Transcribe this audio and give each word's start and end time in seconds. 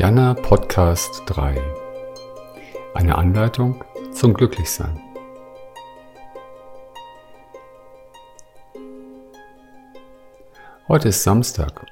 Jana 0.00 0.32
Podcast 0.32 1.24
3. 1.26 1.62
Eine 2.94 3.18
Anleitung 3.18 3.84
zum 4.14 4.32
Glücklichsein. 4.32 4.98
Heute 10.88 11.08
ist 11.10 11.22
Samstag, 11.22 11.84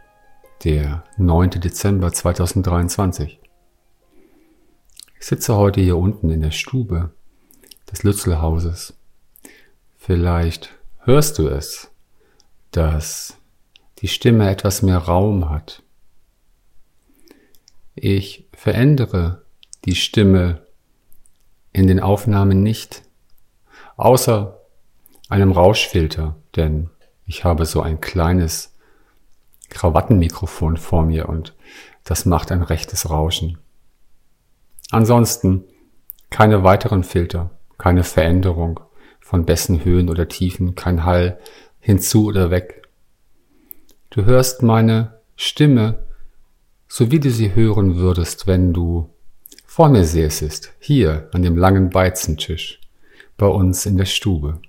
der 0.65 1.05
9. 1.19 1.51
Dezember 1.61 2.11
2023. 2.11 3.41
Ich 5.21 5.27
sitze 5.27 5.57
heute 5.57 5.83
hier 5.83 5.99
unten 5.99 6.31
in 6.31 6.41
der 6.41 6.53
Stube 6.53 7.11
des 7.93 8.05
Lützelhauses. 8.05 8.95
Vielleicht 9.99 10.71
hörst 11.01 11.39
du 11.39 11.49
es, 11.49 11.91
dass 12.71 13.37
die 13.99 14.09
Stimme 14.09 14.49
etwas 14.49 14.81
mehr 14.81 14.97
Raum 14.97 15.51
hat 15.51 15.83
ich 17.99 18.49
verändere 18.53 19.43
die 19.85 19.95
Stimme 19.95 20.67
in 21.73 21.87
den 21.87 22.01
Aufnahmen 22.01 22.63
nicht, 22.63 23.03
außer 23.97 24.61
einem 25.29 25.53
Rauschfilter, 25.53 26.37
denn 26.57 26.91
ich 27.27 27.45
habe 27.45 27.67
so 27.67 27.83
ein 27.83 28.01
kleines 28.01 28.75
Krawattenmikrofon 29.69 30.77
vor 30.77 31.05
mir 31.05 31.29
und 31.29 31.55
das 32.05 32.25
macht 32.25 32.51
ein 32.51 32.63
rechtes 32.63 33.11
Rauschen. 33.11 33.59
Ansonsten 34.91 35.65
keine 36.31 36.65
weiteren 36.65 37.05
Filter, 37.05 37.51
keine 37.77 38.05
Veränderung 38.05 38.81
von 39.21 39.45
Bässen, 39.45 39.85
Höhen 39.85 40.09
oder 40.09 40.29
Tiefen, 40.29 40.75
kein 40.75 41.05
Hall 41.05 41.39
hinzu 41.81 42.27
oder 42.27 42.51
weg. 42.51 42.89
Du 44.11 44.25
hörst 44.25 44.63
meine 44.63 45.21
Stimme 45.37 46.08
so 46.89 47.11
wie 47.11 47.21
du 47.21 47.31
sie 47.31 47.55
hören 47.55 47.97
würdest, 47.97 48.47
wenn 48.47 48.73
du 48.73 49.11
vor 49.67 49.91
mir 49.91 50.05
säßest, 50.05 50.73
hier 50.81 51.29
an 51.33 51.43
dem 51.43 51.57
langen 51.57 51.91
Beizentisch, 51.91 52.81
bei 53.37 53.47
uns 53.47 53.87
in 53.87 53.99
der 53.99 54.07
Stube. 54.07 54.61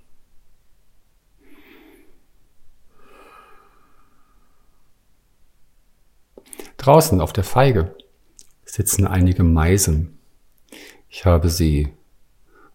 Draußen 6.76 7.20
auf 7.20 7.32
der 7.32 7.44
Feige 7.44 7.94
sitzen 8.64 9.06
einige 9.06 9.42
Meisen. 9.42 10.18
Ich 11.08 11.24
habe 11.24 11.48
sie 11.48 11.88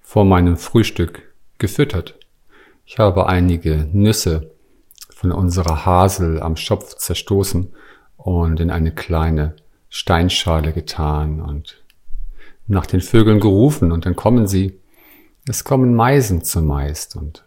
vor 0.01 0.25
meinem 0.25 0.57
Frühstück 0.57 1.33
gefüttert. 1.57 2.19
Ich 2.85 2.99
habe 2.99 3.27
einige 3.27 3.89
Nüsse 3.93 4.51
von 5.09 5.31
unserer 5.31 5.85
Hasel 5.85 6.41
am 6.41 6.55
Schopf 6.55 6.95
zerstoßen 6.95 7.73
und 8.25 8.59
in 8.59 8.71
eine 8.71 8.91
kleine 8.91 9.55
Steinschale 9.87 10.73
getan 10.73 11.39
und 11.39 11.83
nach 12.65 12.87
den 12.87 13.01
Vögeln 13.01 13.39
gerufen 13.39 13.91
und 13.91 14.07
dann 14.07 14.15
kommen 14.15 14.47
sie. 14.47 14.79
Es 15.47 15.63
kommen 15.63 15.93
Meisen 15.93 16.43
zumeist 16.43 17.15
und 17.15 17.45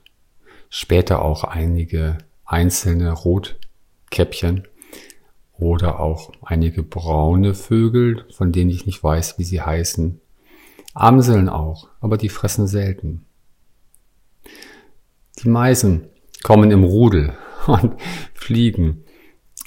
später 0.71 1.23
auch 1.23 1.43
einige 1.43 2.19
einzelne 2.45 3.11
Rotkäppchen 3.11 4.69
oder 5.59 5.99
auch 5.99 6.31
einige 6.43 6.85
braune 6.85 7.55
Vögel, 7.55 8.25
von 8.31 8.53
denen 8.53 8.71
ich 8.71 8.87
nicht 8.87 9.03
weiß, 9.03 9.37
wie 9.41 9.45
sie 9.45 9.61
heißen. 9.61 10.21
Amseln 10.95 11.49
auch, 11.49 11.89
aber 12.01 12.17
die 12.17 12.29
fressen 12.29 12.69
selten. 12.69 13.27
Die 15.43 15.49
Meisen 15.49 16.07
kommen 16.45 16.71
im 16.71 16.85
Rudel 16.85 17.37
und 17.67 18.01
fliegen 18.33 19.03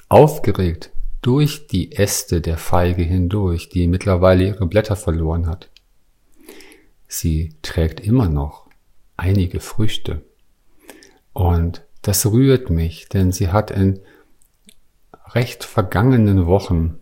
aufgeregt 0.07 0.91
durch 1.21 1.67
die 1.67 1.91
Äste 1.91 2.41
der 2.41 2.57
Feige 2.57 3.03
hindurch, 3.03 3.69
die 3.69 3.87
mittlerweile 3.87 4.45
ihre 4.47 4.65
Blätter 4.65 4.95
verloren 4.95 5.47
hat. 5.47 5.69
Sie 7.07 7.55
trägt 7.61 7.99
immer 7.99 8.29
noch 8.29 8.67
einige 9.17 9.59
Früchte. 9.59 10.23
Und 11.33 11.83
das 12.01 12.25
rührt 12.25 12.69
mich, 12.69 13.07
denn 13.09 13.31
sie 13.31 13.49
hat 13.49 13.69
in 13.69 13.99
recht 15.33 15.63
vergangenen 15.63 16.47
Wochen, 16.47 16.99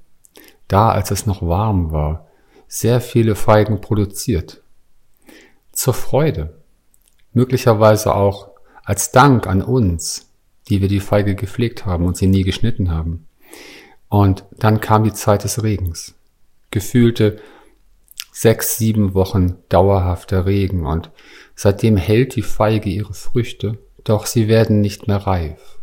da 0.67 0.89
als 0.89 1.11
es 1.11 1.25
noch 1.25 1.41
warm 1.41 1.91
war, 1.91 2.27
sehr 2.67 3.01
viele 3.01 3.35
Feigen 3.35 3.81
produziert. 3.81 4.61
Zur 5.71 5.93
Freude. 5.93 6.61
Möglicherweise 7.31 8.13
auch 8.13 8.49
als 8.83 9.11
Dank 9.11 9.47
an 9.47 9.61
uns, 9.61 10.29
die 10.67 10.81
wir 10.81 10.87
die 10.87 10.99
Feige 10.99 11.35
gepflegt 11.35 11.85
haben 11.85 12.05
und 12.05 12.17
sie 12.17 12.27
nie 12.27 12.43
geschnitten 12.43 12.91
haben. 12.91 13.27
Und 14.09 14.43
dann 14.57 14.81
kam 14.81 15.03
die 15.03 15.13
Zeit 15.13 15.43
des 15.43 15.63
Regens. 15.63 16.15
Gefühlte 16.71 17.39
sechs, 18.31 18.77
sieben 18.77 19.13
Wochen 19.13 19.57
dauerhafter 19.69 20.45
Regen 20.45 20.85
und 20.85 21.11
seitdem 21.55 21.97
hält 21.97 22.35
die 22.35 22.41
Feige 22.41 22.89
ihre 22.89 23.13
Früchte, 23.13 23.77
doch 24.03 24.25
sie 24.25 24.47
werden 24.47 24.81
nicht 24.81 25.07
mehr 25.07 25.17
reif. 25.17 25.79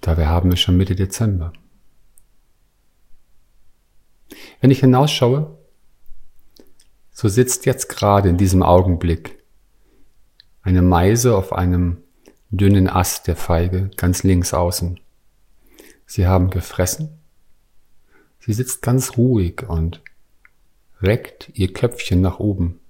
Dabei 0.00 0.26
haben 0.26 0.50
wir 0.50 0.56
schon 0.56 0.76
Mitte 0.76 0.94
Dezember. 0.94 1.52
Wenn 4.60 4.70
ich 4.70 4.80
hinausschaue, 4.80 5.56
so 7.12 7.28
sitzt 7.28 7.64
jetzt 7.66 7.88
gerade 7.88 8.28
in 8.28 8.36
diesem 8.36 8.62
Augenblick 8.62 9.42
eine 10.62 10.82
Meise 10.82 11.36
auf 11.36 11.52
einem 11.52 12.02
dünnen 12.50 12.88
Ast 12.88 13.26
der 13.26 13.36
Feige 13.36 13.90
ganz 13.96 14.22
links 14.22 14.52
außen. 14.52 15.00
Sie 16.06 16.26
haben 16.26 16.50
gefressen. 16.50 17.18
Sie 18.38 18.52
sitzt 18.52 18.80
ganz 18.82 19.16
ruhig 19.16 19.68
und 19.68 20.02
reckt 21.02 21.50
ihr 21.54 21.72
Köpfchen 21.72 22.20
nach 22.20 22.38
oben. 22.38 22.80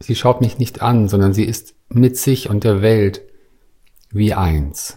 Sie 0.00 0.14
schaut 0.14 0.40
mich 0.40 0.58
nicht 0.58 0.82
an, 0.82 1.08
sondern 1.08 1.32
sie 1.32 1.44
ist 1.44 1.74
mit 1.88 2.16
sich 2.16 2.50
und 2.50 2.64
der 2.64 2.82
Welt 2.82 3.22
wie 4.10 4.34
eins. 4.34 4.96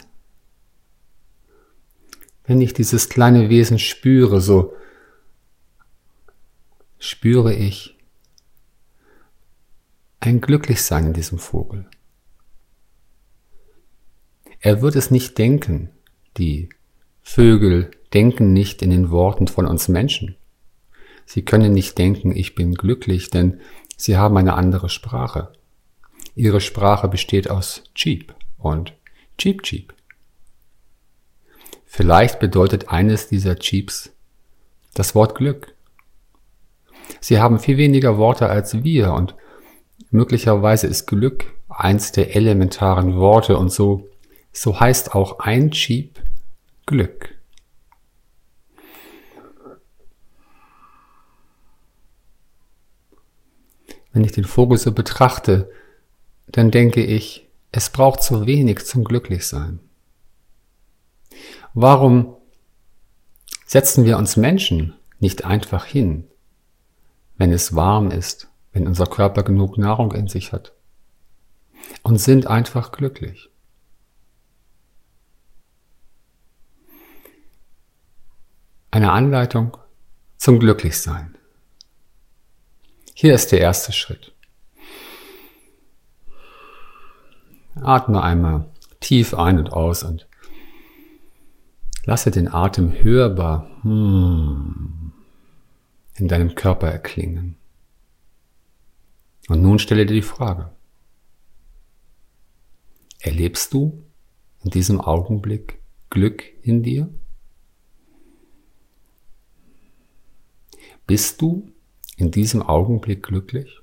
Wenn 2.43 2.61
ich 2.61 2.73
dieses 2.73 3.09
kleine 3.09 3.49
Wesen 3.49 3.79
spüre, 3.79 4.41
so 4.41 4.73
spüre 6.99 7.53
ich 7.53 7.97
ein 10.19 10.41
Glücklichsein 10.41 11.07
in 11.07 11.13
diesem 11.13 11.39
Vogel. 11.39 11.87
Er 14.61 14.83
wird 14.83 14.95
es 14.95 15.09
nicht 15.09 15.37
denken. 15.39 15.89
Die 16.37 16.69
Vögel 17.23 17.89
denken 18.13 18.53
nicht 18.53 18.83
in 18.83 18.91
den 18.91 19.09
Worten 19.09 19.47
von 19.47 19.65
uns 19.65 19.87
Menschen. 19.87 20.35
Sie 21.25 21.43
können 21.43 21.73
nicht 21.73 21.97
denken, 21.97 22.35
ich 22.35 22.53
bin 22.53 22.75
glücklich, 22.75 23.31
denn 23.31 23.59
sie 23.97 24.17
haben 24.17 24.37
eine 24.37 24.53
andere 24.53 24.89
Sprache. 24.89 25.51
Ihre 26.35 26.61
Sprache 26.61 27.07
besteht 27.07 27.49
aus 27.49 27.83
Cheep 27.95 28.35
und 28.57 28.93
Cheep 29.37 29.63
Cheep. 29.63 29.93
Vielleicht 31.85 32.39
bedeutet 32.39 32.89
eines 32.89 33.27
dieser 33.27 33.57
Cheeps 33.57 34.11
das 34.93 35.15
Wort 35.15 35.35
Glück. 35.35 35.73
Sie 37.19 37.39
haben 37.39 37.59
viel 37.59 37.77
weniger 37.77 38.17
Worte 38.17 38.47
als 38.47 38.83
wir 38.83 39.13
und 39.13 39.35
möglicherweise 40.11 40.87
ist 40.87 41.07
Glück 41.07 41.45
eins 41.67 42.11
der 42.11 42.35
elementaren 42.35 43.15
Worte 43.15 43.57
und 43.57 43.71
so 43.71 44.10
so 44.51 44.79
heißt 44.79 45.15
auch 45.15 45.39
ein 45.39 45.71
Jeep 45.71 46.19
Glück. 46.85 47.35
Wenn 54.13 54.25
ich 54.25 54.33
den 54.33 54.43
Vogel 54.43 54.77
so 54.77 54.91
betrachte, 54.91 55.71
dann 56.47 56.69
denke 56.69 57.03
ich, 57.03 57.47
es 57.71 57.89
braucht 57.89 58.21
so 58.23 58.45
wenig 58.45 58.85
zum 58.85 59.05
Glücklichsein. 59.05 59.79
Warum 61.73 62.35
setzen 63.65 64.03
wir 64.03 64.17
uns 64.17 64.35
Menschen 64.35 64.95
nicht 65.19 65.45
einfach 65.45 65.85
hin, 65.85 66.27
wenn 67.37 67.53
es 67.53 67.73
warm 67.73 68.11
ist, 68.11 68.49
wenn 68.73 68.85
unser 68.85 69.05
Körper 69.05 69.43
genug 69.43 69.77
Nahrung 69.77 70.11
in 70.11 70.27
sich 70.27 70.51
hat 70.51 70.73
und 72.03 72.17
sind 72.17 72.47
einfach 72.47 72.91
glücklich? 72.91 73.50
Eine 78.93 79.13
Anleitung 79.13 79.77
zum 80.35 80.59
Glücklichsein. 80.59 81.37
Hier 83.13 83.33
ist 83.33 83.53
der 83.53 83.61
erste 83.61 83.93
Schritt. 83.93 84.33
Atme 87.75 88.21
einmal 88.21 88.69
tief 88.99 89.33
ein 89.33 89.59
und 89.59 89.71
aus 89.71 90.03
und 90.03 90.27
lasse 92.03 92.31
den 92.31 92.49
Atem 92.49 92.91
hörbar 92.91 93.69
hm, 93.83 95.13
in 96.15 96.27
deinem 96.27 96.55
Körper 96.55 96.91
erklingen. 96.91 97.55
Und 99.47 99.61
nun 99.61 99.79
stelle 99.79 100.05
dir 100.05 100.15
die 100.15 100.21
Frage, 100.21 100.69
erlebst 103.19 103.73
du 103.73 104.03
in 104.65 104.69
diesem 104.69 104.99
Augenblick 104.99 105.81
Glück 106.09 106.43
in 106.61 106.83
dir? 106.83 107.09
Bist 111.11 111.41
du 111.41 111.69
in 112.15 112.31
diesem 112.31 112.63
Augenblick 112.63 113.21
glücklich? 113.21 113.81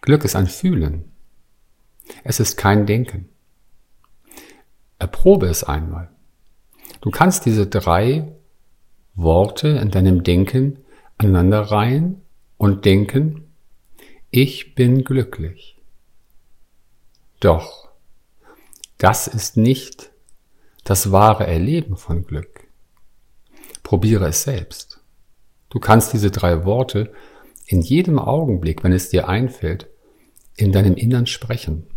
Glück 0.00 0.24
ist 0.24 0.36
ein 0.36 0.46
Fühlen. 0.46 1.10
Es 2.22 2.38
ist 2.38 2.56
kein 2.56 2.86
Denken. 2.86 3.28
Erprobe 5.00 5.46
es 5.46 5.64
einmal. 5.64 6.08
Du 7.00 7.10
kannst 7.10 7.46
diese 7.46 7.66
drei 7.66 8.32
Worte 9.16 9.66
in 9.66 9.90
deinem 9.90 10.22
Denken 10.22 10.84
aneinanderreihen 11.18 12.22
und 12.58 12.84
denken, 12.84 13.52
ich 14.30 14.76
bin 14.76 15.02
glücklich. 15.02 15.76
Doch, 17.40 17.88
das 18.98 19.26
ist 19.26 19.56
nicht 19.56 20.12
das 20.86 21.10
wahre 21.10 21.46
Erleben 21.46 21.96
von 21.96 22.24
Glück. 22.24 22.68
Probiere 23.82 24.28
es 24.28 24.44
selbst. 24.44 25.00
Du 25.68 25.80
kannst 25.80 26.12
diese 26.12 26.30
drei 26.30 26.64
Worte 26.64 27.12
in 27.66 27.82
jedem 27.82 28.20
Augenblick, 28.20 28.84
wenn 28.84 28.92
es 28.92 29.08
dir 29.08 29.28
einfällt, 29.28 29.88
in 30.54 30.70
deinem 30.70 30.94
Innern 30.94 31.26
sprechen. 31.26 31.88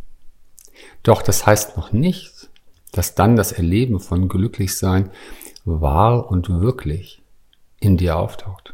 Doch 1.04 1.22
das 1.22 1.46
heißt 1.46 1.78
noch 1.78 1.92
nicht, 1.92 2.50
dass 2.92 3.14
dann 3.14 3.36
das 3.36 3.52
Erleben 3.52 4.00
von 4.00 4.28
Glücklichsein 4.28 5.12
wahr 5.66 6.28
und 6.32 6.50
wirklich 6.50 7.22
in 7.80 7.96
dir 7.96 8.18
auftaucht. 8.18 8.74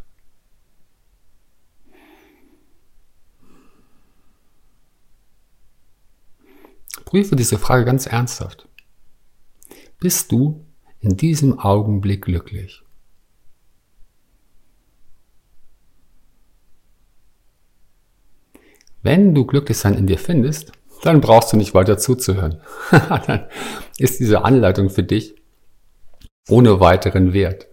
Prüfe 7.04 7.36
diese 7.36 7.60
Frage 7.60 7.84
ganz 7.84 8.08
ernsthaft. 8.08 8.68
Bist 10.06 10.32
du 10.32 10.64
in 11.00 11.18
diesem 11.18 11.58
Augenblick 11.58 12.26
glücklich? 12.26 12.84
Wenn 19.02 19.34
du 19.34 19.48
Glücklichsein 19.48 19.96
in 19.96 20.06
dir 20.06 20.20
findest, 20.20 20.74
dann 21.02 21.22
brauchst 21.22 21.54
du 21.54 21.58
nicht 21.58 21.74
weiter 21.74 21.98
zuzuhören. 21.98 22.62
dann 22.92 23.48
ist 23.98 24.20
diese 24.20 24.46
Anleitung 24.46 24.92
für 24.92 25.02
dich 25.02 25.42
ohne 26.50 26.80
weiteren 26.80 27.34
Wert. 27.34 27.66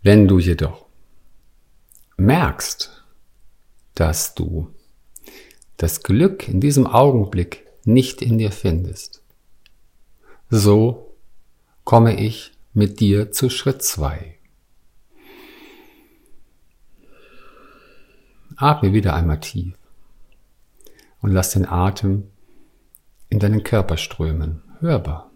Wenn 0.00 0.28
du 0.28 0.38
jedoch 0.38 0.86
merkst, 2.18 3.04
dass 3.96 4.36
du 4.36 4.70
das 5.76 6.04
Glück 6.04 6.46
in 6.48 6.60
diesem 6.60 6.86
Augenblick 6.86 7.66
nicht 7.84 8.22
in 8.22 8.38
dir 8.38 8.52
findest, 8.52 9.23
so 10.54 11.16
komme 11.82 12.14
ich 12.20 12.52
mit 12.74 13.00
dir 13.00 13.32
zu 13.32 13.50
Schritt 13.50 13.82
zwei. 13.82 14.38
Atme 18.54 18.92
wieder 18.92 19.14
einmal 19.14 19.40
tief 19.40 19.76
und 21.20 21.32
lass 21.32 21.50
den 21.50 21.66
Atem 21.66 22.30
in 23.30 23.40
deinen 23.40 23.64
Körper 23.64 23.96
strömen, 23.96 24.62
hörbar. 24.78 25.32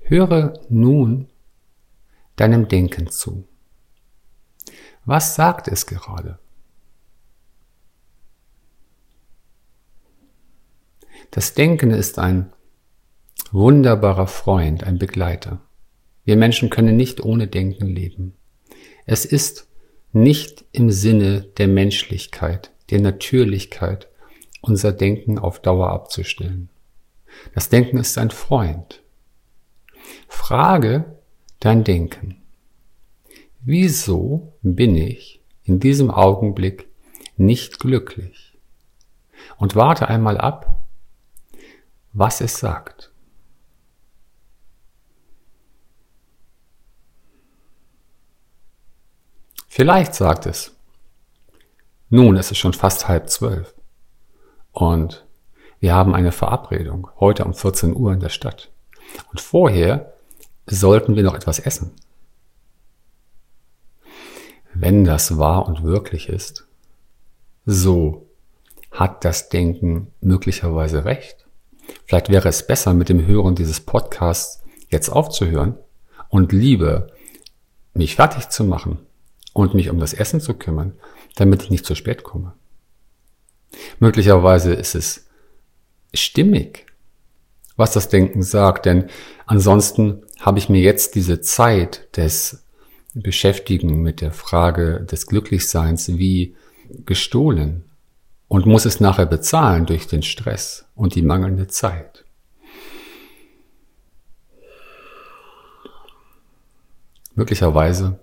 Höre 0.00 0.60
nun 0.68 1.30
deinem 2.36 2.68
Denken 2.68 3.10
zu. 3.10 3.48
Was 5.06 5.34
sagt 5.34 5.66
es 5.68 5.86
gerade? 5.86 6.38
Das 11.30 11.54
Denken 11.54 11.90
ist 11.90 12.18
ein 12.18 12.52
wunderbarer 13.52 14.26
Freund, 14.26 14.84
ein 14.84 14.98
Begleiter. 14.98 15.60
Wir 16.24 16.36
Menschen 16.36 16.70
können 16.70 16.96
nicht 16.96 17.22
ohne 17.22 17.46
Denken 17.46 17.86
leben. 17.86 18.34
Es 19.06 19.24
ist 19.24 19.68
nicht 20.12 20.64
im 20.72 20.90
Sinne 20.90 21.42
der 21.42 21.68
Menschlichkeit, 21.68 22.70
der 22.90 23.00
Natürlichkeit, 23.00 24.08
unser 24.60 24.92
Denken 24.92 25.38
auf 25.38 25.60
Dauer 25.60 25.90
abzustellen. 25.90 26.68
Das 27.54 27.68
Denken 27.68 27.98
ist 27.98 28.18
ein 28.18 28.30
Freund. 28.30 29.02
Frage 30.28 31.16
dein 31.60 31.84
Denken. 31.84 32.42
Wieso 33.60 34.54
bin 34.62 34.94
ich 34.96 35.42
in 35.64 35.80
diesem 35.80 36.10
Augenblick 36.10 36.88
nicht 37.36 37.78
glücklich? 37.78 38.58
Und 39.56 39.76
warte 39.76 40.08
einmal 40.08 40.38
ab, 40.38 40.77
was 42.18 42.40
es 42.40 42.58
sagt. 42.58 43.12
Vielleicht 49.68 50.14
sagt 50.14 50.46
es, 50.46 50.74
nun, 52.10 52.36
es 52.36 52.50
ist 52.50 52.58
schon 52.58 52.72
fast 52.72 53.06
halb 53.06 53.30
zwölf 53.30 53.72
und 54.72 55.26
wir 55.78 55.94
haben 55.94 56.14
eine 56.14 56.32
Verabredung 56.32 57.08
heute 57.20 57.44
um 57.44 57.54
14 57.54 57.94
Uhr 57.94 58.12
in 58.12 58.18
der 58.18 58.30
Stadt. 58.30 58.72
Und 59.30 59.40
vorher 59.40 60.14
sollten 60.66 61.14
wir 61.14 61.22
noch 61.22 61.34
etwas 61.34 61.60
essen. 61.60 61.92
Wenn 64.74 65.04
das 65.04 65.38
wahr 65.38 65.66
und 65.66 65.84
wirklich 65.84 66.28
ist, 66.28 66.66
so 67.64 68.26
hat 68.90 69.24
das 69.24 69.50
Denken 69.50 70.12
möglicherweise 70.20 71.04
recht. 71.04 71.47
Vielleicht 72.06 72.30
wäre 72.30 72.48
es 72.48 72.66
besser, 72.66 72.94
mit 72.94 73.08
dem 73.08 73.26
Hören 73.26 73.54
dieses 73.54 73.80
Podcasts 73.80 74.62
jetzt 74.88 75.08
aufzuhören 75.08 75.78
und 76.28 76.52
lieber 76.52 77.08
mich 77.94 78.16
fertig 78.16 78.48
zu 78.48 78.64
machen 78.64 78.98
und 79.52 79.74
mich 79.74 79.90
um 79.90 79.98
das 79.98 80.14
Essen 80.14 80.40
zu 80.40 80.54
kümmern, 80.54 80.94
damit 81.36 81.62
ich 81.62 81.70
nicht 81.70 81.84
zu 81.84 81.94
spät 81.94 82.22
komme. 82.22 82.54
Möglicherweise 83.98 84.72
ist 84.72 84.94
es 84.94 85.26
stimmig, 86.14 86.86
was 87.76 87.92
das 87.92 88.08
Denken 88.08 88.42
sagt, 88.42 88.86
denn 88.86 89.08
ansonsten 89.46 90.22
habe 90.40 90.58
ich 90.58 90.68
mir 90.68 90.80
jetzt 90.80 91.14
diese 91.14 91.40
Zeit 91.40 92.08
des 92.16 92.64
Beschäftigen 93.14 94.02
mit 94.02 94.20
der 94.20 94.32
Frage 94.32 95.04
des 95.04 95.26
Glücklichseins 95.26 96.08
wie 96.08 96.56
gestohlen 97.04 97.87
und 98.48 98.66
muss 98.66 98.86
es 98.86 98.98
nachher 98.98 99.26
bezahlen 99.26 99.86
durch 99.86 100.06
den 100.06 100.22
Stress 100.22 100.86
und 100.94 101.14
die 101.14 101.22
mangelnde 101.22 101.68
Zeit. 101.68 102.24
Möglicherweise 107.34 108.18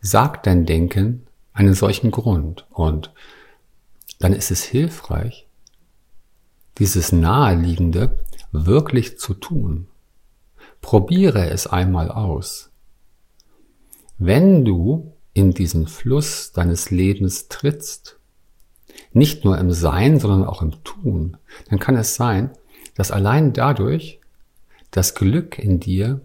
sagt 0.00 0.46
dein 0.46 0.66
Denken 0.66 1.26
einen 1.52 1.74
solchen 1.74 2.10
Grund 2.10 2.66
und 2.70 3.12
dann 4.18 4.32
ist 4.32 4.50
es 4.50 4.64
hilfreich, 4.64 5.46
dieses 6.78 7.12
Naheliegende 7.12 8.18
wirklich 8.52 9.18
zu 9.18 9.34
tun. 9.34 9.88
Probiere 10.80 11.50
es 11.50 11.66
einmal 11.66 12.10
aus. 12.10 12.70
Wenn 14.18 14.64
du 14.64 15.12
in 15.34 15.52
diesen 15.52 15.86
Fluss 15.86 16.52
deines 16.52 16.90
Lebens 16.90 17.48
trittst, 17.48 18.18
nicht 19.12 19.44
nur 19.44 19.58
im 19.58 19.72
Sein, 19.72 20.20
sondern 20.20 20.44
auch 20.44 20.62
im 20.62 20.82
Tun, 20.84 21.36
dann 21.68 21.78
kann 21.78 21.96
es 21.96 22.14
sein, 22.14 22.50
dass 22.94 23.10
allein 23.10 23.52
dadurch 23.52 24.20
das 24.90 25.14
Glück 25.14 25.58
in 25.58 25.80
dir 25.80 26.20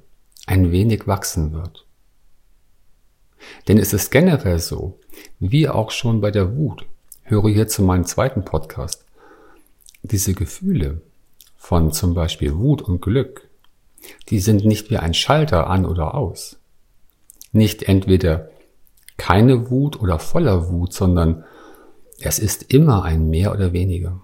ein 0.45 0.71
wenig 0.71 1.07
wachsen 1.07 1.53
wird. 1.53 1.85
Denn 3.67 3.77
es 3.77 3.93
ist 3.93 4.11
generell 4.11 4.59
so, 4.59 4.99
wie 5.39 5.67
auch 5.67 5.91
schon 5.91 6.21
bei 6.21 6.31
der 6.31 6.55
Wut, 6.55 6.85
höre 7.23 7.49
hier 7.49 7.67
zu 7.67 7.83
meinem 7.83 8.05
zweiten 8.05 8.45
Podcast, 8.45 9.05
diese 10.03 10.33
Gefühle 10.33 11.01
von 11.57 11.91
zum 11.91 12.13
Beispiel 12.13 12.55
Wut 12.55 12.81
und 12.81 13.01
Glück, 13.01 13.49
die 14.29 14.39
sind 14.39 14.65
nicht 14.65 14.89
wie 14.89 14.97
ein 14.97 15.13
Schalter 15.13 15.67
an 15.67 15.85
oder 15.85 16.15
aus. 16.15 16.59
Nicht 17.51 17.83
entweder 17.83 18.49
keine 19.17 19.69
Wut 19.69 20.01
oder 20.01 20.17
voller 20.17 20.69
Wut, 20.69 20.93
sondern 20.93 21.43
es 22.23 22.39
ist 22.39 22.73
immer 22.73 23.03
ein 23.03 23.29
mehr 23.29 23.51
oder 23.53 23.73
weniger. 23.73 24.21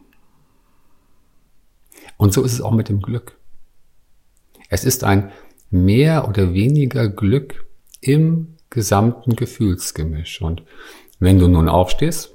Und 2.17 2.33
so 2.33 2.43
ist 2.43 2.53
es 2.53 2.61
auch 2.61 2.71
mit 2.71 2.89
dem 2.89 3.01
Glück. 3.01 3.37
Es 4.69 4.83
ist 4.83 5.03
ein 5.03 5.31
mehr 5.69 6.27
oder 6.27 6.53
weniger 6.53 7.09
Glück 7.09 7.65
im 8.01 8.55
gesamten 8.69 9.35
Gefühlsgemisch. 9.35 10.41
Und 10.41 10.63
wenn 11.19 11.39
du 11.39 11.47
nun 11.47 11.69
aufstehst 11.69 12.31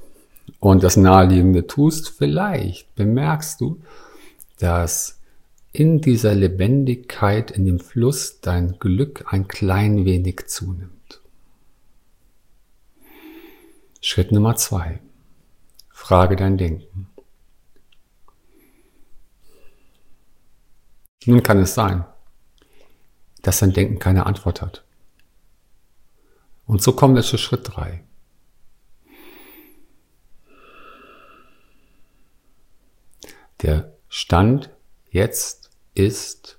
und 0.61 0.83
das 0.83 0.97
Naheliegende 0.97 1.66
tust, 1.66 2.11
vielleicht 2.11 2.95
bemerkst 2.95 3.61
du, 3.61 3.81
dass 4.59 5.21
in 5.73 6.00
dieser 6.00 6.35
Lebendigkeit, 6.35 7.50
in 7.50 7.64
dem 7.64 7.81
Fluss 7.81 8.40
dein 8.40 8.78
Glück 8.78 9.25
ein 9.28 9.49
klein 9.49 10.04
wenig 10.04 10.47
zunimmt. 10.47 11.21
Schritt 14.00 14.33
Nummer 14.33 14.57
zwei. 14.57 15.00
Frage 16.12 16.37
dein 16.37 16.59
Denken. 16.59 17.09
Nun 21.25 21.42
kann 21.42 21.59
es 21.59 21.73
sein, 21.73 22.04
dass 23.40 23.61
dein 23.61 23.73
Denken 23.73 23.99
keine 23.99 24.26
Antwort 24.26 24.61
hat. 24.61 24.85
Und 26.66 26.83
so 26.83 26.92
kommen 26.92 27.14
wir 27.14 27.23
zu 27.23 27.38
Schritt 27.38 27.62
drei. 27.64 28.04
Der 33.62 33.97
Stand 34.11 34.69
jetzt 35.09 35.71
ist, 35.95 36.59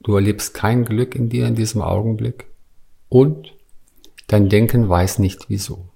du 0.00 0.16
erlebst 0.16 0.52
kein 0.52 0.84
Glück 0.84 1.14
in 1.14 1.28
dir 1.28 1.46
in 1.46 1.54
diesem 1.54 1.80
Augenblick 1.80 2.46
und 3.08 3.54
dein 4.26 4.48
Denken 4.48 4.88
weiß 4.88 5.20
nicht 5.20 5.48
wieso. 5.48 5.90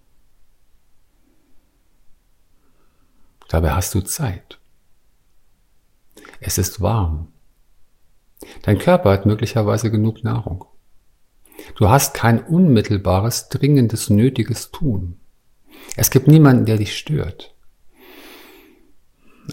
Dabei 3.49 3.73
hast 3.73 3.95
du 3.95 4.01
Zeit. 4.01 4.59
Es 6.41 6.59
ist 6.59 6.81
warm. 6.81 7.29
Dein 8.63 8.79
Körper 8.79 9.11
hat 9.11 9.27
möglicherweise 9.27 9.91
genug 9.91 10.25
Nahrung. 10.25 10.65
Du 11.77 11.89
hast 11.89 12.15
kein 12.15 12.43
unmittelbares, 12.43 13.49
dringendes, 13.49 14.11
nötiges 14.11 14.71
Tun. 14.71 15.19
Es 15.97 16.11
gibt 16.11 16.29
niemanden, 16.29 16.67
der 16.67 16.79
dich 16.79 16.97
stört. 16.97 17.55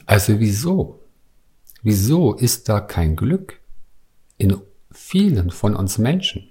Also 0.06 0.40
wieso? 0.40 1.02
Wieso 1.82 2.34
ist 2.36 2.70
da 2.70 2.80
kein 2.80 3.16
Glück 3.16 3.60
in 4.38 4.58
vielen 4.92 5.52
von 5.52 5.76
uns 5.76 5.98
Menschen? 5.98 6.51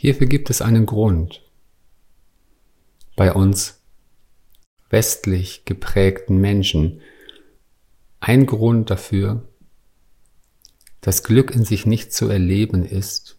Hierfür 0.00 0.28
gibt 0.28 0.48
es 0.48 0.62
einen 0.62 0.86
Grund. 0.86 1.42
Bei 3.16 3.34
uns 3.34 3.82
westlich 4.88 5.66
geprägten 5.66 6.38
Menschen 6.38 7.02
ein 8.18 8.46
Grund 8.46 8.88
dafür, 8.88 9.46
dass 11.02 11.22
Glück 11.22 11.50
in 11.50 11.66
sich 11.66 11.84
nicht 11.84 12.14
zu 12.14 12.30
erleben 12.30 12.82
ist, 12.82 13.36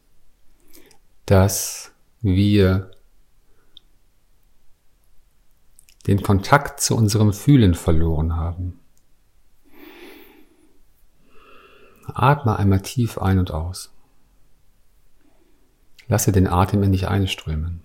dass 1.25 1.93
wir 2.21 2.91
den 6.05 6.21
Kontakt 6.21 6.79
zu 6.79 6.95
unserem 6.95 7.33
Fühlen 7.33 7.73
verloren 7.73 8.35
haben. 8.35 8.79
Atme 12.05 12.55
einmal 12.55 12.83
tief 12.83 13.17
ein 13.17 13.39
und 13.39 13.49
aus. 13.49 13.91
Lasse 16.11 16.33
den 16.33 16.45
Atem 16.45 16.83
in 16.83 16.91
dich 16.91 17.07
einströmen. 17.07 17.79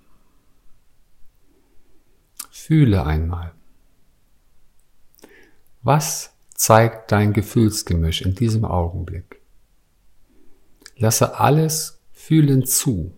Fühle 2.50 3.06
einmal. 3.06 3.54
Was 5.83 6.33
zeigt 6.52 7.12
dein 7.12 7.33
Gefühlsgemisch 7.35 8.23
in 8.23 8.35
diesem 8.35 8.64
Augenblick? 8.64 9.40
Lasse 10.97 11.38
alles 11.38 12.00
Fühlen 12.11 12.66
zu. 12.66 13.14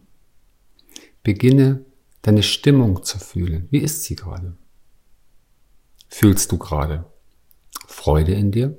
Beginne 1.22 1.86
deine 2.20 2.42
Stimmung 2.42 3.02
zu 3.02 3.18
fühlen. 3.18 3.66
Wie 3.70 3.78
ist 3.78 4.02
sie 4.02 4.14
gerade? 4.14 4.58
Fühlst 6.10 6.52
du 6.52 6.58
gerade 6.58 7.10
Freude 7.86 8.34
in 8.34 8.52
dir? 8.52 8.76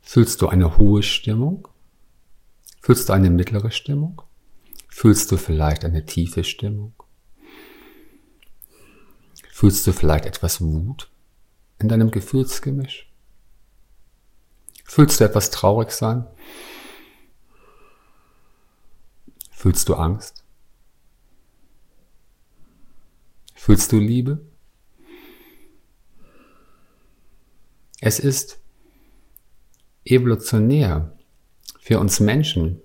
Fühlst 0.00 0.40
du 0.40 0.48
eine 0.48 0.78
hohe 0.78 1.02
Stimmung? 1.02 1.68
Fühlst 2.84 3.08
du 3.08 3.14
eine 3.14 3.30
mittlere 3.30 3.70
Stimmung? 3.70 4.20
Fühlst 4.90 5.32
du 5.32 5.38
vielleicht 5.38 5.86
eine 5.86 6.04
tiefe 6.04 6.44
Stimmung? 6.44 6.92
Fühlst 9.50 9.86
du 9.86 9.92
vielleicht 9.94 10.26
etwas 10.26 10.60
Wut 10.60 11.10
in 11.78 11.88
deinem 11.88 12.10
Gefühlsgemisch? 12.10 13.10
Fühlst 14.84 15.18
du 15.18 15.24
etwas 15.24 15.50
traurig 15.50 15.92
sein? 15.92 16.26
Fühlst 19.50 19.88
du 19.88 19.94
Angst? 19.94 20.44
Fühlst 23.54 23.92
du 23.92 23.98
Liebe? 23.98 24.44
Es 28.02 28.18
ist 28.18 28.60
evolutionär 30.04 31.16
für 31.84 32.00
uns 32.00 32.18
Menschen, 32.18 32.80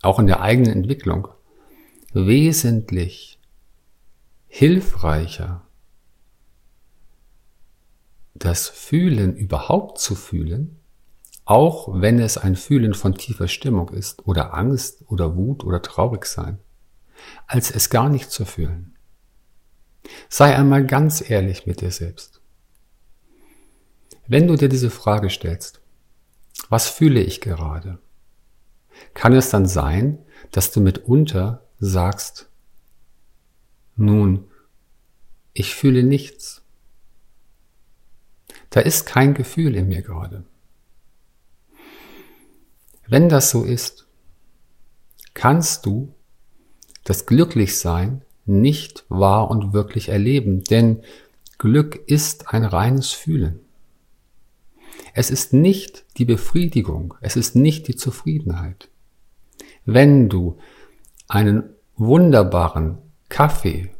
auch 0.00 0.20
in 0.20 0.28
der 0.28 0.40
eigenen 0.40 0.70
Entwicklung, 0.70 1.26
wesentlich 2.12 3.40
hilfreicher, 4.46 5.66
das 8.34 8.68
Fühlen 8.68 9.34
überhaupt 9.34 9.98
zu 9.98 10.14
fühlen, 10.14 10.78
auch 11.46 12.00
wenn 12.00 12.20
es 12.20 12.38
ein 12.38 12.54
Fühlen 12.54 12.94
von 12.94 13.16
tiefer 13.16 13.48
Stimmung 13.48 13.88
ist 13.88 14.24
oder 14.24 14.54
Angst 14.54 15.02
oder 15.08 15.34
Wut 15.34 15.64
oder 15.64 15.82
traurig 15.82 16.24
sein, 16.24 16.60
als 17.48 17.72
es 17.72 17.90
gar 17.90 18.08
nicht 18.08 18.30
zu 18.30 18.44
fühlen. 18.44 18.96
Sei 20.28 20.54
einmal 20.54 20.86
ganz 20.86 21.28
ehrlich 21.28 21.66
mit 21.66 21.80
dir 21.80 21.90
selbst. 21.90 22.40
Wenn 24.28 24.46
du 24.46 24.54
dir 24.54 24.68
diese 24.68 24.90
Frage 24.90 25.28
stellst, 25.28 25.80
was 26.68 26.88
fühle 26.88 27.20
ich 27.20 27.40
gerade? 27.40 27.98
Kann 29.14 29.32
es 29.32 29.50
dann 29.50 29.66
sein, 29.66 30.18
dass 30.50 30.72
du 30.72 30.80
mitunter 30.80 31.64
sagst, 31.78 32.48
nun, 33.96 34.44
ich 35.52 35.74
fühle 35.74 36.02
nichts. 36.02 36.62
Da 38.70 38.80
ist 38.80 39.06
kein 39.06 39.34
Gefühl 39.34 39.74
in 39.74 39.88
mir 39.88 40.02
gerade. 40.02 40.44
Wenn 43.08 43.28
das 43.28 43.50
so 43.50 43.64
ist, 43.64 44.06
kannst 45.34 45.86
du 45.86 46.14
das 47.04 47.26
Glücklichsein 47.26 48.22
nicht 48.44 49.04
wahr 49.08 49.50
und 49.50 49.72
wirklich 49.72 50.10
erleben, 50.10 50.62
denn 50.64 51.02
Glück 51.56 51.96
ist 52.06 52.48
ein 52.48 52.64
reines 52.64 53.10
Fühlen. 53.10 53.60
Es 55.18 55.30
ist 55.30 55.52
nicht 55.52 56.04
die 56.16 56.24
Befriedigung, 56.24 57.14
es 57.20 57.34
ist 57.34 57.56
nicht 57.56 57.88
die 57.88 57.96
Zufriedenheit. 57.96 58.88
Wenn 59.84 60.28
du 60.28 60.58
einen 61.26 61.70
wunderbaren 61.96 62.98
Kaffee, 63.28 63.90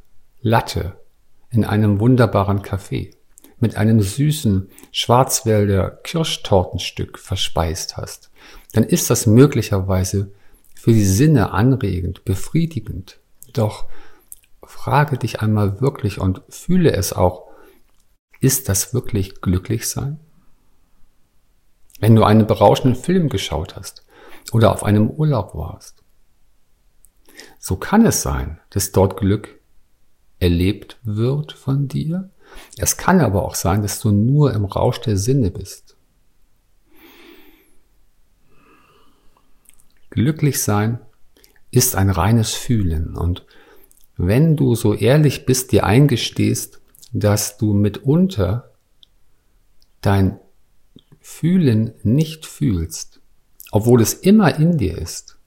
Latte 0.42 1.00
in 1.50 1.64
einem 1.64 1.98
wunderbaren 1.98 2.62
Kaffee 2.62 3.10
mit 3.58 3.76
einem 3.76 4.00
süßen 4.00 4.70
Schwarzwälder 4.92 5.90
Kirschtortenstück 6.04 7.18
verspeist 7.18 7.96
hast, 7.96 8.30
dann 8.72 8.84
ist 8.84 9.10
das 9.10 9.26
möglicherweise 9.26 10.30
für 10.76 10.92
die 10.92 11.04
Sinne 11.04 11.50
anregend, 11.50 12.24
befriedigend. 12.24 13.18
Doch 13.52 13.86
frage 14.62 15.18
dich 15.18 15.40
einmal 15.40 15.80
wirklich 15.80 16.20
und 16.20 16.42
fühle 16.48 16.92
es 16.92 17.12
auch, 17.12 17.48
ist 18.38 18.68
das 18.68 18.94
wirklich 18.94 19.40
glücklich 19.40 19.88
sein? 19.88 20.20
Wenn 21.98 22.14
du 22.14 22.24
einen 22.24 22.46
berauschenden 22.46 23.00
Film 23.00 23.28
geschaut 23.28 23.76
hast 23.76 24.04
oder 24.52 24.72
auf 24.72 24.84
einem 24.84 25.10
Urlaub 25.10 25.54
warst. 25.54 26.02
So 27.58 27.76
kann 27.76 28.06
es 28.06 28.22
sein, 28.22 28.60
dass 28.70 28.92
dort 28.92 29.16
Glück 29.16 29.60
erlebt 30.38 30.98
wird 31.02 31.52
von 31.52 31.88
dir. 31.88 32.30
Es 32.76 32.96
kann 32.96 33.20
aber 33.20 33.44
auch 33.44 33.54
sein, 33.54 33.82
dass 33.82 34.00
du 34.00 34.10
nur 34.10 34.54
im 34.54 34.64
Rausch 34.64 35.00
der 35.00 35.16
Sinne 35.16 35.50
bist. 35.50 35.96
Glücklich 40.10 40.62
sein 40.62 41.00
ist 41.70 41.96
ein 41.96 42.10
reines 42.10 42.54
Fühlen 42.54 43.16
und 43.16 43.44
wenn 44.16 44.56
du 44.56 44.74
so 44.74 44.94
ehrlich 44.94 45.46
bist, 45.46 45.70
dir 45.70 45.84
eingestehst, 45.84 46.80
dass 47.12 47.56
du 47.56 47.72
mitunter 47.72 48.72
dein 50.00 50.40
Fühlen 51.30 51.92
nicht 52.02 52.46
fühlst, 52.46 53.20
obwohl 53.70 54.00
es 54.00 54.14
immer 54.14 54.58
in 54.58 54.78
dir 54.78 54.96
ist, 54.98 55.38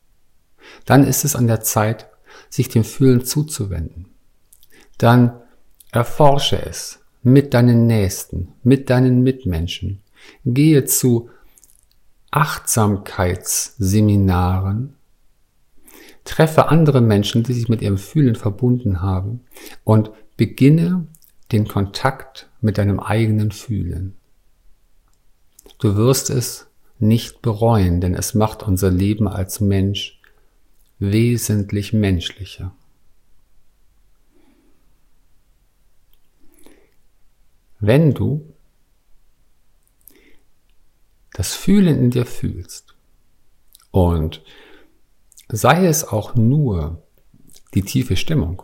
dann 0.85 1.03
ist 1.03 1.25
es 1.25 1.35
an 1.35 1.47
der 1.47 1.61
Zeit, 1.61 2.07
sich 2.49 2.69
dem 2.69 2.85
Fühlen 2.85 3.25
zuzuwenden. 3.25 4.05
Dann 4.97 5.41
erforsche 5.91 6.63
es 6.63 6.99
mit 7.23 7.53
deinen 7.53 7.87
Nächsten, 7.87 8.53
mit 8.63 8.89
deinen 8.89 9.21
Mitmenschen. 9.21 10.01
Gehe 10.45 10.85
zu 10.85 11.29
Achtsamkeitsseminaren, 12.29 14.93
treffe 16.23 16.69
andere 16.69 17.01
Menschen, 17.01 17.43
die 17.43 17.51
sich 17.53 17.67
mit 17.67 17.81
ihrem 17.81 17.97
Fühlen 17.97 18.35
verbunden 18.35 19.01
haben 19.01 19.41
und 19.83 20.11
beginne 20.37 21.05
den 21.51 21.67
Kontakt 21.67 22.49
mit 22.61 22.77
deinem 22.77 23.01
eigenen 23.01 23.51
Fühlen. 23.51 24.15
Du 25.81 25.95
wirst 25.95 26.29
es 26.29 26.67
nicht 26.99 27.41
bereuen, 27.41 28.01
denn 28.01 28.13
es 28.13 28.35
macht 28.35 28.61
unser 28.61 28.91
Leben 28.91 29.27
als 29.27 29.59
Mensch 29.59 30.21
wesentlich 30.99 31.91
menschlicher. 31.91 32.75
Wenn 37.79 38.13
du 38.13 38.53
das 41.33 41.55
Fühlen 41.55 41.97
in 41.97 42.11
dir 42.11 42.27
fühlst 42.27 42.93
und 43.89 44.43
sei 45.47 45.87
es 45.87 46.07
auch 46.07 46.35
nur 46.35 47.01
die 47.73 47.81
tiefe 47.81 48.17
Stimmung, 48.17 48.61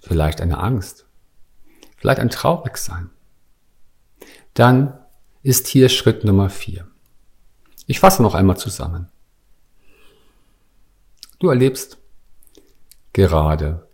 vielleicht 0.00 0.40
eine 0.40 0.56
Angst, 0.56 1.04
vielleicht 1.98 2.20
ein 2.20 2.30
Traurigsein, 2.30 3.10
dann 4.54 4.98
ist 5.42 5.66
hier 5.66 5.88
Schritt 5.88 6.24
Nummer 6.24 6.48
vier. 6.48 6.86
Ich 7.86 8.00
fasse 8.00 8.22
noch 8.22 8.34
einmal 8.34 8.56
zusammen. 8.56 9.08
Du 11.38 11.50
erlebst 11.50 11.98
gerade 13.12 13.86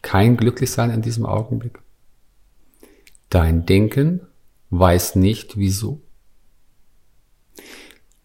kein 0.00 0.36
Glücklichsein 0.36 0.90
in 0.90 1.02
diesem 1.02 1.26
Augenblick. 1.26 1.80
Dein 3.28 3.66
Denken 3.66 4.26
weiß 4.70 5.16
nicht 5.16 5.58
wieso. 5.58 6.00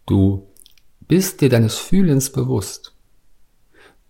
Du 0.06 0.46
bist 1.00 1.40
dir 1.40 1.48
deines 1.48 1.76
Fühlens 1.76 2.30
bewusst. 2.30 2.94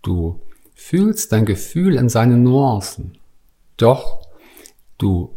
Du 0.01 0.41
fühlst 0.75 1.31
dein 1.31 1.45
Gefühl 1.45 1.95
in 1.95 2.09
seinen 2.09 2.43
Nuancen. 2.43 3.17
Doch 3.77 4.27
du 4.97 5.35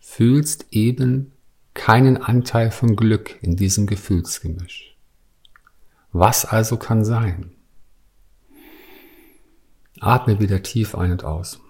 fühlst 0.00 0.66
eben 0.70 1.33
keinen 1.74 2.16
Anteil 2.16 2.70
von 2.70 2.96
Glück 2.96 3.42
in 3.42 3.56
diesem 3.56 3.86
Gefühlsgemisch. 3.86 4.96
Was 6.12 6.44
also 6.44 6.76
kann 6.76 7.04
sein? 7.04 7.52
Atme 10.00 10.38
wieder 10.38 10.62
tief 10.62 10.94
ein 10.94 11.10
und 11.12 11.24
aus. 11.24 11.60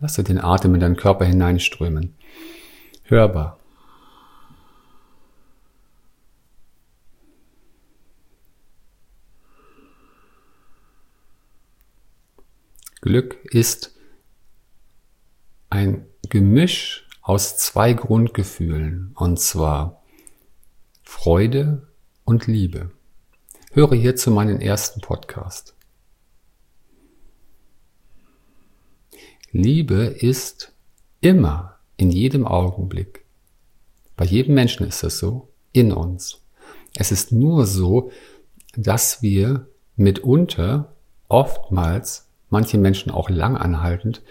Lasse 0.00 0.24
den 0.24 0.40
Atem 0.40 0.74
in 0.74 0.80
deinen 0.80 0.96
Körper 0.96 1.24
hineinströmen. 1.24 2.14
Hörbar. 3.04 3.58
Glück 13.00 13.38
ist 13.44 13.94
ein 15.70 16.06
Gemisch 16.28 17.06
aus 17.20 17.56
zwei 17.58 17.92
Grundgefühlen, 17.92 19.12
und 19.14 19.38
zwar 19.38 20.02
Freude 21.02 21.88
und 22.24 22.46
Liebe. 22.46 22.90
Höre 23.72 23.94
hierzu 23.94 24.30
meinen 24.30 24.60
ersten 24.60 25.00
Podcast. 25.00 25.74
Liebe 29.52 30.04
ist 30.04 30.72
immer, 31.20 31.76
in 31.96 32.10
jedem 32.10 32.46
Augenblick, 32.46 33.24
bei 34.16 34.24
jedem 34.24 34.54
Menschen 34.54 34.86
ist 34.86 35.02
es 35.02 35.18
so, 35.18 35.48
in 35.72 35.92
uns. 35.92 36.40
Es 36.94 37.12
ist 37.12 37.32
nur 37.32 37.66
so, 37.66 38.10
dass 38.76 39.22
wir 39.22 39.66
mitunter 39.96 40.94
oftmals, 41.28 42.28
manche 42.48 42.78
Menschen 42.78 43.10
auch 43.10 43.28
lang 43.28 43.56
anhaltend, 43.56 44.22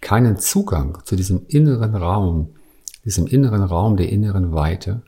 keinen 0.00 0.38
Zugang 0.38 0.98
zu 1.04 1.16
diesem 1.16 1.46
inneren 1.48 1.94
Raum, 1.94 2.54
diesem 3.04 3.26
inneren 3.26 3.62
Raum 3.62 3.96
der 3.96 4.10
inneren 4.10 4.52
Weite, 4.52 5.02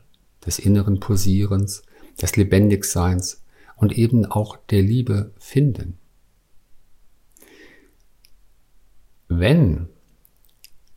des 0.45 0.59
inneren 0.59 0.99
Posierens, 0.99 1.83
des 2.21 2.35
Lebendigseins 2.35 3.43
und 3.75 3.97
eben 3.97 4.25
auch 4.25 4.57
der 4.57 4.81
Liebe 4.81 5.31
finden. 5.37 5.97
Wenn 9.27 9.87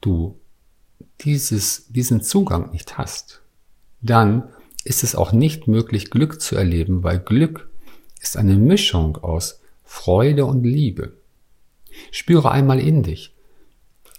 du 0.01 0.39
dieses, 1.21 1.87
diesen 1.89 2.21
Zugang 2.21 2.71
nicht 2.73 2.99
hast, 2.99 3.43
dann 4.03 4.51
ist 4.85 5.03
es 5.03 5.17
auch 5.17 5.33
nicht 5.33 5.69
möglich, 5.69 6.11
Glück 6.11 6.41
zu 6.41 6.55
erleben, 6.55 7.03
weil 7.03 7.19
Glück 7.19 7.71
ist 8.21 8.37
eine 8.37 8.57
Mischung 8.57 9.17
aus 9.17 9.61
Freude 9.83 10.45
und 10.45 10.65
Liebe. 10.65 11.17
Spüre 12.11 12.51
einmal 12.51 12.79
in 12.79 13.03
dich. 13.03 13.36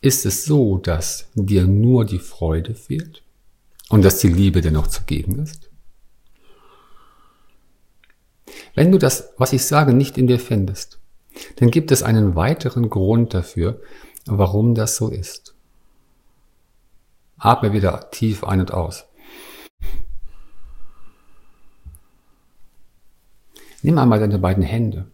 Ist 0.02 0.26
es 0.26 0.46
so, 0.46 0.78
dass 0.78 1.28
dir 1.34 1.66
nur 1.66 2.06
die 2.06 2.20
Freude 2.20 2.76
fehlt 2.76 3.24
und 3.90 4.04
dass 4.04 4.20
die 4.20 4.28
Liebe 4.28 4.62
dennoch 4.62 4.88
zugegen 4.88 5.40
ist? 5.40 5.70
Wenn 8.76 8.92
du 8.92 9.00
das, 9.00 9.34
was 9.38 9.54
ich 9.54 9.66
sage, 9.66 9.94
nicht 9.94 10.18
in 10.18 10.28
dir 10.28 10.40
findest, 10.40 11.00
dann 11.56 11.72
gibt 11.72 11.92
es 11.92 12.04
einen 12.04 12.36
weiteren 12.36 12.90
Grund 12.90 13.34
dafür, 13.34 13.82
warum 14.26 14.76
das 14.76 14.98
so 14.98 15.10
ist. 15.10 15.56
Atme 17.38 17.74
wieder 17.74 18.10
tief 18.12 18.44
ein 18.44 18.60
und 18.60 18.74
aus. 18.74 19.06
Nimm 23.82 23.98
einmal 23.98 24.20
deine 24.20 24.40
beiden 24.40 24.64
Hände 24.64 25.08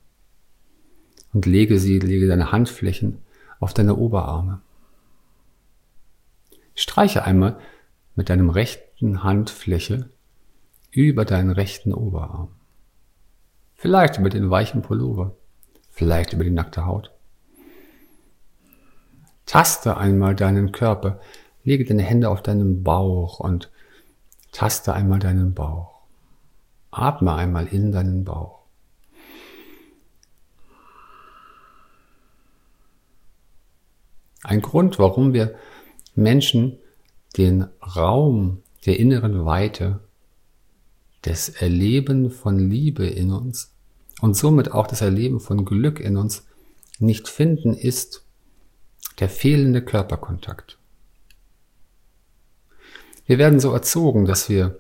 und 1.34 1.46
lege 1.46 1.80
sie, 1.80 2.00
lege 2.00 2.28
deine 2.28 2.52
Handflächen 2.52 3.20
auf 3.60 3.74
deine 3.74 3.96
Oberarme. 3.96 4.62
Streiche 6.76 7.24
einmal 7.24 7.60
mit 8.16 8.30
deinem 8.30 8.50
rechten 8.50 9.24
Handfläche 9.24 10.10
über 10.92 11.26
deinen 11.26 11.52
rechten 11.52 11.94
Oberarm. 11.94 12.50
Vielleicht 13.76 14.18
über 14.18 14.30
den 14.30 14.50
weichen 14.50 14.82
Pullover, 14.82 15.36
vielleicht 15.90 16.34
über 16.34 16.44
die 16.44 16.52
nackte 16.52 16.86
Haut. 16.86 17.12
Taste 19.46 19.98
einmal 19.98 20.36
deinen 20.36 20.72
Körper, 20.72 21.20
lege 21.64 21.86
deine 21.86 22.04
Hände 22.04 22.30
auf 22.30 22.42
deinen 22.42 22.84
Bauch 22.84 23.40
und 23.40 23.72
taste 24.52 24.94
einmal 24.94 25.20
deinen 25.20 25.54
Bauch. 25.54 26.02
Atme 26.92 27.34
einmal 27.34 27.68
in 27.68 27.92
deinen 27.92 28.24
Bauch. 28.24 28.64
Ein 34.44 34.62
Grund, 34.62 35.00
warum 35.00 35.34
wir 35.34 35.56
Menschen 36.16 36.78
den 37.38 37.68
Raum 37.96 38.62
der 38.86 39.00
inneren 39.00 39.46
Weite, 39.46 40.02
des 41.26 41.50
Erleben 41.50 42.32
von 42.32 42.60
Liebe 42.70 43.06
in 43.06 43.32
uns 43.32 43.74
und 44.22 44.36
somit 44.36 44.72
auch 44.72 44.88
das 44.88 45.02
Erleben 45.02 45.40
von 45.40 45.66
Glück 45.66 46.00
in 46.00 46.18
uns 46.18 46.46
nicht 47.00 47.28
finden, 47.28 47.74
ist 47.74 48.26
der 49.20 49.30
fehlende 49.30 49.82
Körperkontakt. 49.82 50.78
Wir 53.26 53.38
werden 53.38 53.60
so 53.60 53.72
erzogen, 53.72 54.26
dass 54.26 54.50
wir 54.50 54.80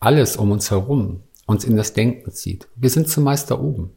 alles 0.00 0.36
um 0.36 0.50
uns 0.50 0.70
herum 0.70 1.22
uns 1.46 1.64
in 1.64 1.76
das 1.76 1.92
Denken 1.92 2.32
zieht. 2.32 2.66
Wir 2.74 2.90
sind 2.90 3.08
zumeist 3.08 3.50
da 3.52 3.60
oben. 3.60 3.92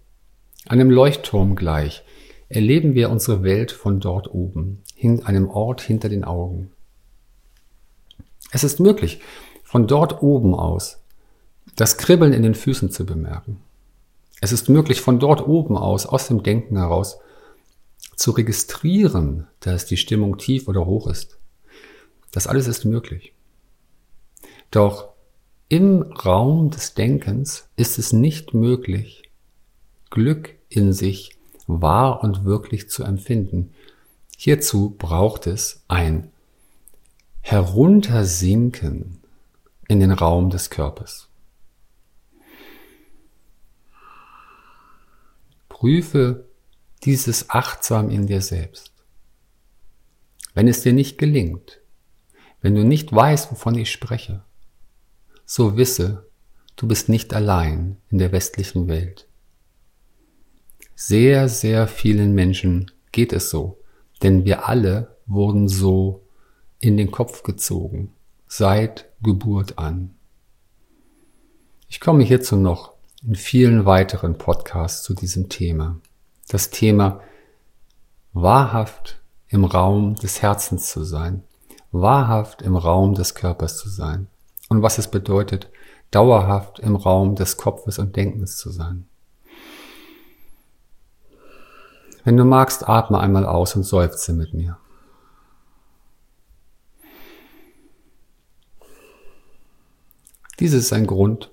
Einem 0.67 0.91
Leuchtturm 0.91 1.56
gleich 1.56 2.04
erleben 2.49 2.95
wir 2.95 3.09
unsere 3.09 3.43
Welt 3.43 3.71
von 3.71 3.99
dort 3.99 4.33
oben, 4.33 4.81
hin 4.95 5.23
einem 5.25 5.49
Ort 5.49 5.81
hinter 5.81 6.09
den 6.09 6.23
Augen. 6.23 6.71
Es 8.51 8.63
ist 8.63 8.79
möglich, 8.79 9.21
von 9.63 9.88
dort 9.88 10.21
oben 10.21 10.55
aus 10.55 10.99
das 11.75 11.97
Kribbeln 11.97 12.33
in 12.33 12.43
den 12.43 12.55
Füßen 12.55 12.91
zu 12.91 13.05
bemerken. 13.05 13.62
Es 14.41 14.51
ist 14.51 14.67
möglich, 14.67 14.99
von 14.99 15.19
dort 15.19 15.47
oben 15.47 15.77
aus, 15.77 16.05
aus 16.05 16.27
dem 16.27 16.43
Denken 16.43 16.77
heraus, 16.77 17.19
zu 18.15 18.31
registrieren, 18.31 19.47
dass 19.62 19.85
die 19.85 19.95
Stimmung 19.95 20.38
tief 20.38 20.67
oder 20.67 20.85
hoch 20.85 21.07
ist. 21.07 21.38
Das 22.31 22.47
alles 22.47 22.67
ist 22.67 22.83
möglich. 22.83 23.33
Doch 24.71 25.09
im 25.69 26.01
Raum 26.01 26.69
des 26.69 26.95
Denkens 26.95 27.69
ist 27.77 27.97
es 27.97 28.12
nicht 28.12 28.53
möglich, 28.53 29.23
Glück 30.09 30.55
in 30.67 30.91
sich 30.91 31.38
wahr 31.69 32.23
und 32.23 32.43
wirklich 32.43 32.89
zu 32.89 33.03
empfinden. 33.03 33.71
Hierzu 34.36 34.95
braucht 34.97 35.47
es 35.47 35.84
ein 35.88 36.32
Heruntersinken 37.41 39.21
in 39.88 39.99
den 39.99 40.12
Raum 40.12 40.49
des 40.49 40.69
Körpers. 40.69 41.29
Prüfe 45.69 46.45
dieses 47.03 47.49
achtsam 47.49 48.10
in 48.10 48.27
dir 48.27 48.41
selbst. 48.41 48.91
Wenn 50.53 50.67
es 50.67 50.82
dir 50.82 50.91
nicht 50.91 51.17
gelingt, 51.17 51.79
wenn 52.62 52.75
du 52.75 52.84
nicht 52.84 53.13
weißt, 53.13 53.51
wovon 53.51 53.75
ich 53.75 53.91
spreche, 53.91 54.43
so 55.45 55.77
wisse, 55.77 56.27
du 56.75 56.88
bist 56.88 57.08
nicht 57.08 57.34
allein 57.34 57.97
in 58.10 58.17
der 58.17 58.32
westlichen 58.32 58.88
Welt. 58.88 59.29
Sehr, 61.01 61.47
sehr 61.47 61.88
vielen 61.88 62.33
Menschen 62.33 62.91
geht 63.13 63.31
es 63.31 63.49
so, 63.49 63.79
denn 64.21 64.43
wir 64.43 64.67
alle 64.67 65.15
wurden 65.27 65.69
so 65.69 66.25
in 66.81 66.97
den 66.97 67.09
Kopf 67.09 67.43
gezogen, 67.43 68.13
seit 68.49 69.05
Geburt 69.23 69.79
an. 69.79 70.13
Ich 71.88 72.01
komme 72.01 72.23
hierzu 72.23 72.57
noch 72.57 72.91
in 73.25 73.35
vielen 73.35 73.85
weiteren 73.85 74.38
Podcasts 74.38 75.03
zu 75.03 75.13
diesem 75.13 75.47
Thema. 75.47 76.01
Das 76.49 76.69
Thema 76.69 77.21
wahrhaft 78.33 79.21
im 79.47 79.63
Raum 79.63 80.15
des 80.15 80.41
Herzens 80.41 80.89
zu 80.89 81.05
sein, 81.05 81.43
wahrhaft 81.93 82.62
im 82.62 82.75
Raum 82.75 83.13
des 83.13 83.35
Körpers 83.35 83.77
zu 83.77 83.88
sein 83.88 84.27
und 84.67 84.81
was 84.81 84.97
es 84.97 85.09
bedeutet, 85.09 85.69
dauerhaft 86.12 86.79
im 86.79 86.97
Raum 86.97 87.35
des 87.35 87.55
Kopfes 87.55 87.99
und 87.99 88.17
Denkens 88.17 88.57
zu 88.57 88.69
sein. 88.69 89.05
Wenn 92.30 92.38
du 92.38 92.46
magst, 92.46 92.88
atme 92.88 93.20
einmal 93.20 93.44
aus 93.44 93.76
und 93.76 93.82
seufze 93.82 94.34
mit 94.34 94.54
mir. 94.54 94.78
Dies 100.60 100.74
ist 100.74 100.94
ein 100.94 101.08
Grund, 101.08 101.50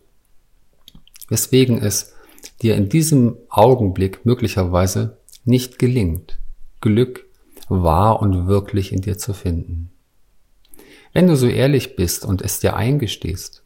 weswegen 1.28 1.78
es 1.78 2.12
dir 2.60 2.76
in 2.76 2.90
diesem 2.90 3.38
Augenblick 3.48 4.26
möglicherweise 4.26 5.16
nicht 5.46 5.78
gelingt, 5.78 6.38
Glück 6.82 7.24
wahr 7.70 8.20
und 8.20 8.46
wirklich 8.46 8.92
in 8.92 9.00
dir 9.00 9.16
zu 9.16 9.32
finden. 9.32 9.90
Wenn 11.14 11.26
du 11.26 11.36
so 11.36 11.46
ehrlich 11.46 11.96
bist 11.96 12.26
und 12.26 12.42
es 12.42 12.60
dir 12.60 12.76
eingestehst, 12.76 13.62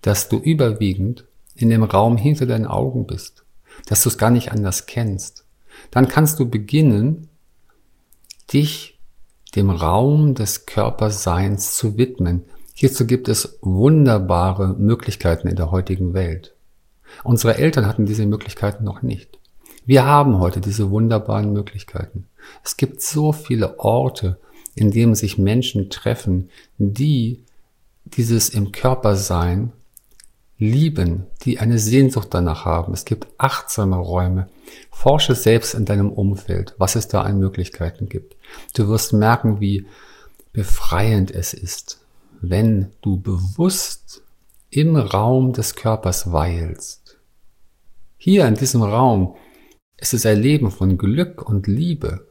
dass 0.00 0.30
du 0.30 0.38
überwiegend 0.38 1.26
in 1.54 1.68
dem 1.68 1.82
Raum 1.82 2.16
hinter 2.16 2.46
deinen 2.46 2.66
Augen 2.66 3.06
bist, 3.06 3.44
dass 3.84 4.02
du 4.02 4.08
es 4.08 4.16
gar 4.16 4.30
nicht 4.30 4.50
anders 4.50 4.86
kennst, 4.86 5.44
dann 5.90 6.08
kannst 6.08 6.38
du 6.38 6.48
beginnen, 6.48 7.28
dich 8.52 8.98
dem 9.54 9.70
Raum 9.70 10.34
des 10.34 10.66
Körperseins 10.66 11.74
zu 11.74 11.96
widmen, 11.96 12.44
Hierzu 12.80 13.06
gibt 13.06 13.28
es 13.28 13.58
wunderbare 13.60 14.76
Möglichkeiten 14.78 15.48
in 15.48 15.56
der 15.56 15.72
heutigen 15.72 16.14
Welt. 16.14 16.54
Unsere 17.24 17.56
Eltern 17.56 17.86
hatten 17.86 18.06
diese 18.06 18.24
Möglichkeiten 18.24 18.84
noch 18.84 19.02
nicht. 19.02 19.40
Wir 19.84 20.04
haben 20.04 20.38
heute 20.38 20.60
diese 20.60 20.88
wunderbaren 20.88 21.52
Möglichkeiten. 21.52 22.28
Es 22.62 22.76
gibt 22.76 23.02
so 23.02 23.32
viele 23.32 23.80
Orte, 23.80 24.38
in 24.76 24.92
denen 24.92 25.16
sich 25.16 25.38
Menschen 25.38 25.90
treffen, 25.90 26.50
die 26.76 27.42
dieses 28.04 28.48
im 28.48 28.70
Körper 28.70 29.16
sein 29.16 29.72
lieben, 30.58 31.26
die 31.42 31.60
eine 31.60 31.78
Sehnsucht 31.78 32.28
danach 32.32 32.64
haben. 32.64 32.92
Es 32.92 33.04
gibt 33.04 33.28
achtsame 33.38 33.96
Räume. 33.96 34.48
Forsche 34.90 35.34
selbst 35.34 35.74
in 35.74 35.84
deinem 35.84 36.10
Umfeld, 36.10 36.74
was 36.78 36.96
es 36.96 37.08
da 37.08 37.22
an 37.22 37.38
Möglichkeiten 37.38 38.08
gibt. 38.08 38.36
Du 38.74 38.88
wirst 38.88 39.12
merken, 39.12 39.60
wie 39.60 39.86
befreiend 40.52 41.30
es 41.30 41.54
ist, 41.54 42.04
wenn 42.40 42.90
du 43.00 43.20
bewusst 43.20 44.22
im 44.70 44.96
Raum 44.96 45.52
des 45.52 45.76
Körpers 45.76 46.32
weilst. 46.32 47.18
Hier 48.16 48.46
in 48.46 48.54
diesem 48.54 48.82
Raum 48.82 49.36
ist 49.96 50.14
es 50.14 50.24
Erleben 50.24 50.70
von 50.70 50.98
Glück 50.98 51.48
und 51.48 51.66
Liebe 51.66 52.26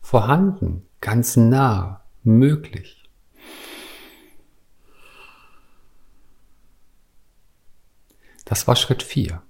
vorhanden, 0.00 0.86
ganz 1.00 1.36
nah, 1.36 2.04
möglich. 2.22 2.97
Das 8.48 8.66
war 8.66 8.76
Schritt 8.76 9.02
4. 9.02 9.42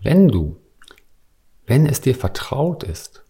Wenn 0.00 0.28
du, 0.28 0.56
wenn 1.66 1.84
es 1.84 2.00
dir 2.00 2.14
vertraut 2.14 2.84
ist, 2.84 3.24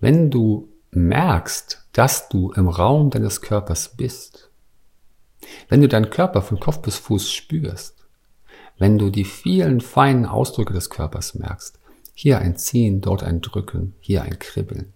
wenn 0.00 0.30
du 0.30 0.68
merkst, 0.90 1.88
dass 1.92 2.28
du 2.28 2.52
im 2.52 2.68
Raum 2.68 3.08
deines 3.08 3.40
Körpers 3.40 3.96
bist, 3.96 4.50
wenn 5.70 5.80
du 5.80 5.88
deinen 5.88 6.10
Körper 6.10 6.42
von 6.42 6.60
Kopf 6.60 6.82
bis 6.82 6.98
Fuß 6.98 7.32
spürst, 7.32 8.04
wenn 8.76 8.98
du 8.98 9.08
die 9.08 9.24
vielen 9.24 9.80
feinen 9.80 10.26
Ausdrücke 10.26 10.74
des 10.74 10.90
Körpers 10.90 11.34
merkst, 11.34 11.80
hier 12.12 12.38
ein 12.38 12.56
Ziehen, 12.58 13.00
dort 13.00 13.22
ein 13.22 13.40
Drücken, 13.40 13.94
hier 14.00 14.24
ein 14.24 14.38
Kribbeln, 14.38 14.92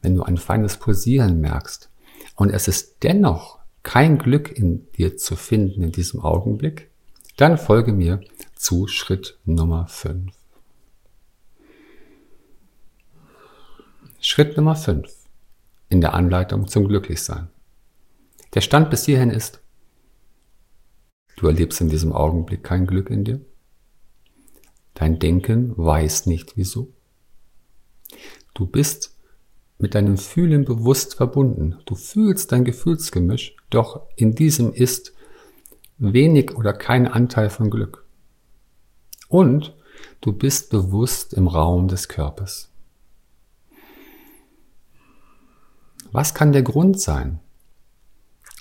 wenn 0.00 0.14
du 0.14 0.22
ein 0.22 0.38
feines 0.38 0.78
Pulsieren 0.78 1.42
merkst 1.42 1.91
und 2.36 2.50
es 2.50 2.68
ist 2.68 3.02
dennoch 3.02 3.58
kein 3.82 4.18
Glück 4.18 4.50
in 4.50 4.90
dir 4.92 5.16
zu 5.16 5.36
finden 5.36 5.82
in 5.82 5.92
diesem 5.92 6.20
Augenblick, 6.20 6.90
dann 7.36 7.58
folge 7.58 7.92
mir 7.92 8.20
zu 8.54 8.86
Schritt 8.86 9.38
Nummer 9.44 9.86
5. 9.88 10.32
Schritt 14.20 14.56
Nummer 14.56 14.76
5 14.76 15.12
in 15.88 16.00
der 16.00 16.14
Anleitung 16.14 16.68
zum 16.68 16.86
Glücklichsein. 16.86 17.48
Der 18.54 18.60
Stand 18.60 18.90
bis 18.90 19.04
hierhin 19.04 19.30
ist, 19.30 19.60
du 21.36 21.48
erlebst 21.48 21.80
in 21.80 21.88
diesem 21.88 22.12
Augenblick 22.12 22.62
kein 22.62 22.86
Glück 22.86 23.10
in 23.10 23.24
dir. 23.24 23.40
Dein 24.94 25.18
Denken 25.18 25.76
weiß 25.76 26.26
nicht 26.26 26.56
wieso. 26.56 26.92
Du 28.54 28.66
bist 28.66 29.11
mit 29.82 29.96
deinem 29.96 30.16
Fühlen 30.16 30.64
bewusst 30.64 31.16
verbunden. 31.16 31.76
Du 31.86 31.96
fühlst 31.96 32.52
dein 32.52 32.64
Gefühlsgemisch, 32.64 33.56
doch 33.68 34.06
in 34.14 34.32
diesem 34.32 34.72
ist 34.72 35.12
wenig 35.98 36.56
oder 36.56 36.72
kein 36.72 37.08
Anteil 37.08 37.50
von 37.50 37.68
Glück. 37.68 38.06
Und 39.28 39.74
du 40.20 40.32
bist 40.32 40.70
bewusst 40.70 41.34
im 41.34 41.48
Raum 41.48 41.88
des 41.88 42.08
Körpers. 42.08 42.70
Was 46.12 46.32
kann 46.32 46.52
der 46.52 46.62
Grund 46.62 47.00
sein, 47.00 47.40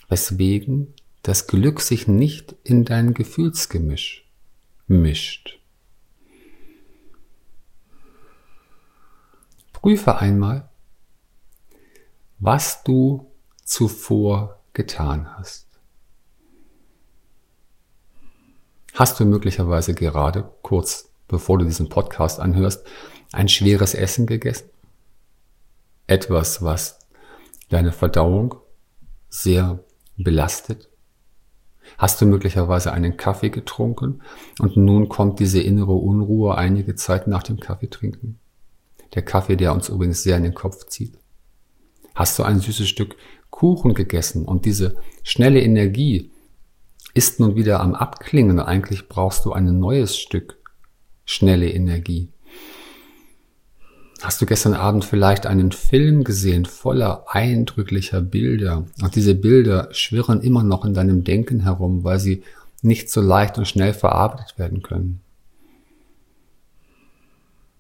weswegen 0.10 0.96
das 1.22 1.46
Glück 1.46 1.82
sich 1.82 2.08
nicht 2.08 2.56
in 2.64 2.84
dein 2.84 3.14
Gefühlsgemisch 3.14 4.28
mischt? 4.88 5.60
Prüfe 9.72 10.18
einmal, 10.18 10.71
was 12.42 12.84
du 12.84 13.32
zuvor 13.64 14.60
getan 14.74 15.38
hast. 15.38 15.68
Hast 18.96 19.20
du 19.20 19.26
möglicherweise 19.26 19.94
gerade, 19.94 20.52
kurz 20.64 21.12
bevor 21.28 21.60
du 21.60 21.66
diesen 21.66 21.88
Podcast 21.88 22.40
anhörst, 22.40 22.84
ein 23.32 23.48
schweres 23.48 23.94
Essen 23.94 24.26
gegessen? 24.26 24.70
Etwas, 26.08 26.64
was 26.64 27.00
deine 27.70 27.92
Verdauung 27.92 28.56
sehr 29.30 29.84
belastet? 30.18 30.90
Hast 32.00 32.20
du 32.22 32.26
möglicherweise 32.26 32.92
einen 32.92 33.18
Kaffee 33.18 33.52
getrunken 33.52 34.24
und 34.60 34.78
nun 34.78 35.10
kommt 35.10 35.40
diese 35.40 35.62
innere 35.62 35.94
Unruhe 35.94 36.56
einige 36.56 36.96
Zeit 36.96 37.28
nach 37.28 37.44
dem 37.44 37.60
Kaffee 37.60 37.90
trinken? 37.90 38.40
Der 39.14 39.22
Kaffee, 39.22 39.58
der 39.58 39.74
uns 39.74 39.90
übrigens 39.90 40.24
sehr 40.24 40.38
in 40.38 40.44
den 40.44 40.56
Kopf 40.56 40.88
zieht. 40.88 41.21
Hast 42.16 42.38
du 42.38 42.44
ein 42.44 42.60
süßes 42.60 42.88
Stück 42.88 43.16
Kuchen 43.50 43.94
gegessen 43.94 44.46
und 44.46 44.66
diese 44.66 44.96
schnelle 45.24 45.62
Energie 45.62 46.32
ist 47.14 47.40
nun 47.40 47.56
wieder 47.56 47.82
am 47.82 47.94
Abklingen. 47.94 48.60
Eigentlich 48.60 49.10
brauchst 49.10 49.46
du 49.46 49.54
ein 49.54 49.80
neues 49.80 50.18
Stück 50.18 50.58
schnelle 51.26 51.70
Energie. 51.70 52.30
Hast 54.22 54.42
du 54.42 54.46
gestern 54.46 54.76
Abend 54.76 55.04
vielleicht 55.04 55.48
einen 55.48 55.72
Film 55.72 56.24
gesehen 56.24 56.66
voller 56.66 57.26
eindrücklicher 57.28 58.22
Bilder? 58.22 58.86
Und 59.02 59.16
diese 59.16 59.34
Bilder 59.34 59.90
schwirren 59.92 60.42
immer 60.42 60.64
noch 60.64 60.86
in 60.86 60.94
deinem 60.94 61.24
Denken 61.24 61.62
herum, 61.62 62.04
weil 62.04 62.20
sie 62.20 62.44
nicht 62.84 63.10
so 63.10 63.20
leicht 63.20 63.58
und 63.58 63.68
schnell 63.68 63.94
verarbeitet 63.94 64.60
werden 64.60 64.84
können. 64.84 65.22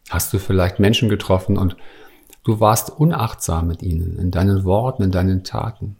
Hast 0.10 0.34
du 0.34 0.39
vielleicht 0.39 0.80
Menschen 0.80 1.10
getroffen 1.10 1.58
und 1.58 1.78
du 2.43 2.60
warst 2.60 2.89
unachtsam 2.89 3.67
mit 3.67 3.82
ihnen, 3.82 4.17
in 4.17 4.32
deinen 4.32 4.63
Worten, 4.63 5.04
in 5.04 5.12
deinen 5.12 5.43
Taten? 5.43 5.97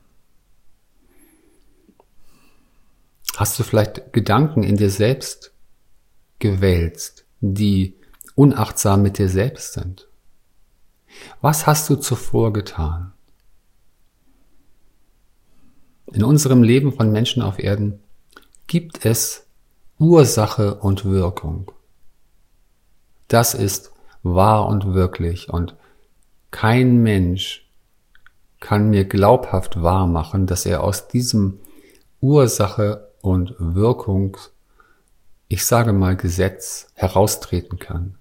Hast 3.38 3.58
du 3.60 3.64
vielleicht 3.64 4.14
Gedanken 4.14 4.64
in 4.64 4.78
dir 4.78 4.90
selbst 4.90 5.54
gewälzt, 6.40 7.26
die 7.40 7.96
unachtsam 8.36 9.02
mit 9.02 9.18
dir 9.18 9.30
selbst 9.30 9.74
sind? 9.74 10.08
Was 11.42 11.68
hast 11.68 11.90
du 11.90 11.96
zuvor 11.96 12.54
getan? 12.54 13.14
In 16.14 16.24
unserem 16.24 16.62
Leben 16.62 16.94
von 16.94 17.12
Menschen 17.12 17.42
auf 17.42 17.58
Erden 17.58 18.00
gibt 18.68 19.06
es 19.06 19.48
Ursache 19.98 20.76
und 20.76 21.06
Wirkung. 21.06 21.72
Das 23.28 23.54
ist 23.54 23.92
wahr 24.24 24.68
und 24.68 24.94
wirklich 24.94 25.50
und 25.50 25.76
kein 26.52 27.02
Mensch 27.02 27.68
kann 28.60 28.90
mir 28.90 29.06
glaubhaft 29.06 29.82
wahr 29.82 30.06
machen, 30.06 30.46
dass 30.46 30.66
er 30.66 30.84
aus 30.84 31.08
diesem 31.08 31.60
Ursache 32.20 33.10
und 33.22 33.56
Wirkung, 33.58 34.38
ich 35.48 35.66
sage 35.66 35.94
mal 35.94 36.16
Gesetz, 36.16 36.88
heraustreten 36.94 37.80
kann. 37.80 38.16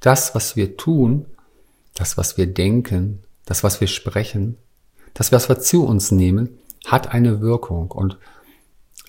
Das, 0.00 0.34
was 0.34 0.56
wir 0.56 0.76
tun, 0.76 1.26
das, 1.94 2.16
was 2.16 2.36
wir 2.36 2.46
denken, 2.46 3.22
das, 3.44 3.62
was 3.62 3.80
wir 3.80 3.88
sprechen, 3.88 4.56
das, 5.14 5.30
was 5.30 5.48
wir 5.48 5.60
zu 5.60 5.86
uns 5.86 6.10
nehmen, 6.10 6.58
hat 6.86 7.12
eine 7.12 7.40
Wirkung. 7.40 7.90
Und 7.90 8.18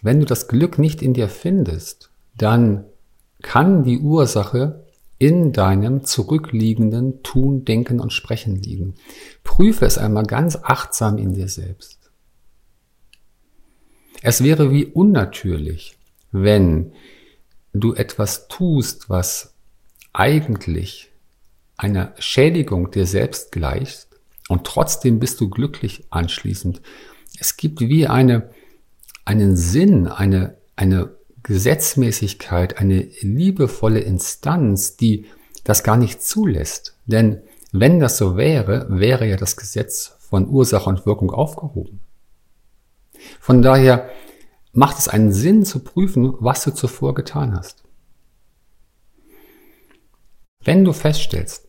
wenn 0.01 0.19
du 0.19 0.25
das 0.25 0.47
Glück 0.47 0.77
nicht 0.77 1.01
in 1.01 1.13
dir 1.13 1.29
findest, 1.29 2.11
dann 2.37 2.85
kann 3.41 3.83
die 3.83 3.99
Ursache 3.99 4.83
in 5.23 5.53
deinem 5.53 6.03
zurückliegenden 6.03 7.23
Tun, 7.23 7.63
Denken 7.63 8.01
und 8.01 8.11
Sprechen 8.11 8.57
liegen. 8.57 8.95
Prüfe 9.45 9.85
es 9.85 9.97
einmal 9.97 10.25
ganz 10.25 10.57
achtsam 10.61 11.17
in 11.17 11.33
dir 11.33 11.47
selbst. 11.47 12.11
Es 14.21 14.43
wäre 14.43 14.69
wie 14.69 14.85
unnatürlich, 14.85 15.97
wenn 16.33 16.91
du 17.71 17.93
etwas 17.93 18.49
tust, 18.49 19.09
was 19.09 19.53
eigentlich 20.11 21.09
einer 21.77 22.13
Schädigung 22.19 22.91
dir 22.91 23.05
selbst 23.05 23.53
gleicht 23.53 24.07
und 24.49 24.65
trotzdem 24.65 25.19
bist 25.19 25.39
du 25.39 25.49
glücklich 25.49 26.03
anschließend. 26.09 26.81
Es 27.39 27.55
gibt 27.55 27.79
wie 27.79 28.07
eine, 28.07 28.49
einen 29.23 29.55
Sinn, 29.55 30.07
eine, 30.07 30.57
eine 30.75 31.15
Gesetzmäßigkeit, 31.43 32.77
eine 32.77 33.01
liebevolle 33.21 33.99
Instanz, 33.99 34.97
die 34.97 35.25
das 35.63 35.83
gar 35.83 35.97
nicht 35.97 36.23
zulässt. 36.23 36.97
Denn 37.05 37.41
wenn 37.71 37.99
das 37.99 38.17
so 38.17 38.37
wäre, 38.37 38.87
wäre 38.89 39.27
ja 39.27 39.35
das 39.35 39.57
Gesetz 39.57 40.15
von 40.19 40.47
Ursache 40.47 40.89
und 40.89 41.05
Wirkung 41.05 41.31
aufgehoben. 41.31 41.99
Von 43.39 43.61
daher 43.61 44.09
macht 44.71 44.97
es 44.97 45.07
einen 45.07 45.31
Sinn 45.31 45.65
zu 45.65 45.79
prüfen, 45.79 46.33
was 46.39 46.63
du 46.63 46.71
zuvor 46.71 47.13
getan 47.13 47.55
hast. 47.55 47.83
Wenn 50.63 50.85
du 50.85 50.93
feststellst, 50.93 51.67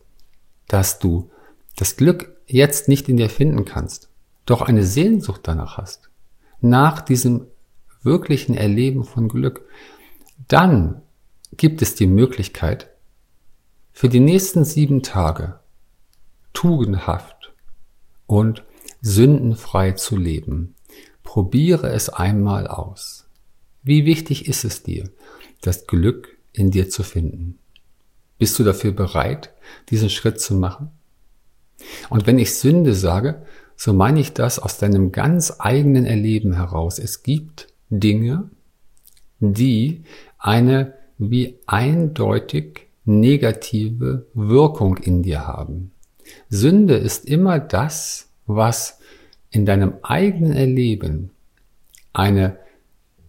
dass 0.67 0.99
du 0.99 1.29
das 1.75 1.97
Glück 1.97 2.35
jetzt 2.47 2.87
nicht 2.87 3.09
in 3.09 3.17
dir 3.17 3.29
finden 3.29 3.65
kannst, 3.65 4.09
doch 4.45 4.61
eine 4.61 4.83
Sehnsucht 4.83 5.41
danach 5.43 5.77
hast, 5.77 6.09
nach 6.61 7.01
diesem 7.01 7.47
wirklichen 8.05 8.55
Erleben 8.55 9.03
von 9.03 9.27
Glück, 9.27 9.67
dann 10.47 11.01
gibt 11.57 11.81
es 11.81 11.95
die 11.95 12.07
Möglichkeit, 12.07 12.89
für 13.91 14.09
die 14.09 14.19
nächsten 14.19 14.65
sieben 14.65 15.03
Tage 15.03 15.59
tugendhaft 16.53 17.53
und 18.27 18.63
sündenfrei 19.01 19.93
zu 19.93 20.17
leben. 20.17 20.75
Probiere 21.23 21.89
es 21.89 22.09
einmal 22.09 22.67
aus. 22.67 23.27
Wie 23.83 24.05
wichtig 24.05 24.47
ist 24.47 24.65
es 24.65 24.83
dir, 24.83 25.09
das 25.61 25.87
Glück 25.87 26.37
in 26.53 26.71
dir 26.71 26.89
zu 26.89 27.03
finden? 27.03 27.59
Bist 28.37 28.59
du 28.59 28.63
dafür 28.63 28.91
bereit, 28.91 29.53
diesen 29.89 30.09
Schritt 30.09 30.41
zu 30.41 30.55
machen? 30.55 30.91
Und 32.09 32.27
wenn 32.27 32.39
ich 32.39 32.55
Sünde 32.55 32.93
sage, 32.93 33.45
so 33.75 33.93
meine 33.93 34.19
ich 34.19 34.33
das 34.33 34.59
aus 34.59 34.77
deinem 34.77 35.11
ganz 35.11 35.55
eigenen 35.59 36.05
Erleben 36.05 36.53
heraus. 36.53 36.99
Es 36.99 37.23
gibt 37.23 37.67
Dinge, 37.89 38.49
die 39.39 40.03
eine 40.37 40.93
wie 41.17 41.59
eindeutig 41.65 42.87
negative 43.05 44.25
Wirkung 44.33 44.97
in 44.97 45.23
dir 45.23 45.47
haben. 45.47 45.91
Sünde 46.49 46.95
ist 46.95 47.25
immer 47.25 47.59
das, 47.59 48.29
was 48.47 48.99
in 49.51 49.65
deinem 49.65 49.93
eigenen 50.01 50.53
Erleben 50.53 51.31
eine 52.13 52.57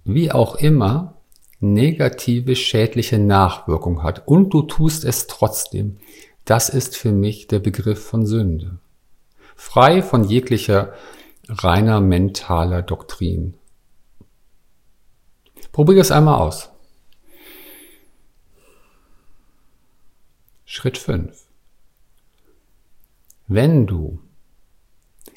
wie 0.05 0.31
auch 0.31 0.57
immer 0.57 1.15
negative, 1.61 2.55
schädliche 2.55 3.19
Nachwirkung 3.19 4.03
hat 4.03 4.27
und 4.27 4.51
du 4.51 4.63
tust 4.63 5.05
es 5.05 5.27
trotzdem. 5.27 5.97
Das 6.45 6.69
ist 6.69 6.97
für 6.97 7.13
mich 7.13 7.49
der 7.49 7.59
Begriff 7.59 8.03
von 8.05 8.25
Sünde. 8.25 8.79
Frei 9.57 10.03
von 10.03 10.25
jeglicher 10.25 10.93
reiner 11.49 12.01
mentaler 12.01 12.83
Doktrin. 12.83 13.55
Probier 15.77 16.01
es 16.01 16.11
einmal 16.11 16.41
aus. 16.41 16.71
Schritt 20.65 20.97
5. 20.97 21.47
Wenn 23.47 23.87
du 23.87 24.19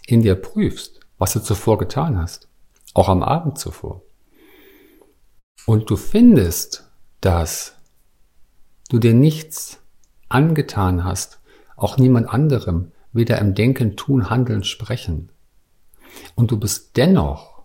in 0.08 0.22
dir 0.22 0.36
prüfst, 0.36 1.02
was 1.18 1.34
du 1.34 1.42
zuvor 1.42 1.78
getan 1.78 2.18
hast, 2.18 2.48
auch 2.94 3.10
am 3.10 3.22
Abend 3.22 3.60
zuvor, 3.60 4.02
und 5.66 5.90
du 5.90 5.98
findest, 5.98 6.90
dass 7.20 7.76
du 8.88 8.98
dir 8.98 9.14
nichts 9.14 9.82
angetan 10.30 11.04
hast, 11.04 11.42
auch 11.76 11.98
niemand 11.98 12.30
anderem, 12.30 12.94
weder 13.12 13.40
im 13.40 13.56
Denken, 13.56 13.98
Tun, 13.98 14.30
Handeln, 14.30 14.64
Sprechen, 14.64 15.34
und 16.36 16.52
du 16.52 16.58
bist 16.58 16.96
dennoch 16.96 17.64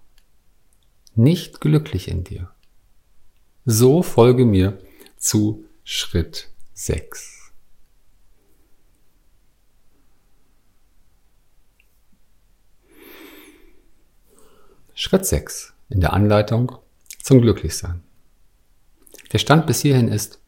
nicht 1.15 1.61
glücklich 1.61 2.09
in 2.09 2.25
dir, 2.25 2.51
so 3.65 4.03
folge 4.03 4.45
mir 4.45 4.79
zu 5.17 5.65
Schritt 5.85 6.51
6. 6.75 7.53
Schritt 14.95 15.27
6 15.27 15.75
in 15.89 16.01
der 16.01 16.13
Anleitung 16.13 16.73
zum 17.23 17.41
Glücklichsein. 17.41 18.03
Der 19.33 19.39
Stand 19.39 19.67
bis 19.67 19.81
hierhin 19.81 20.09
ist, 20.09 20.41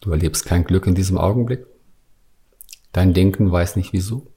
du 0.00 0.12
erlebst 0.12 0.44
kein 0.44 0.64
Glück 0.64 0.86
in 0.86 0.94
diesem 0.94 1.18
Augenblick. 1.18 1.66
Dein 2.92 3.14
Denken 3.14 3.50
weiß 3.50 3.76
nicht 3.76 3.92
wieso. 3.92 4.32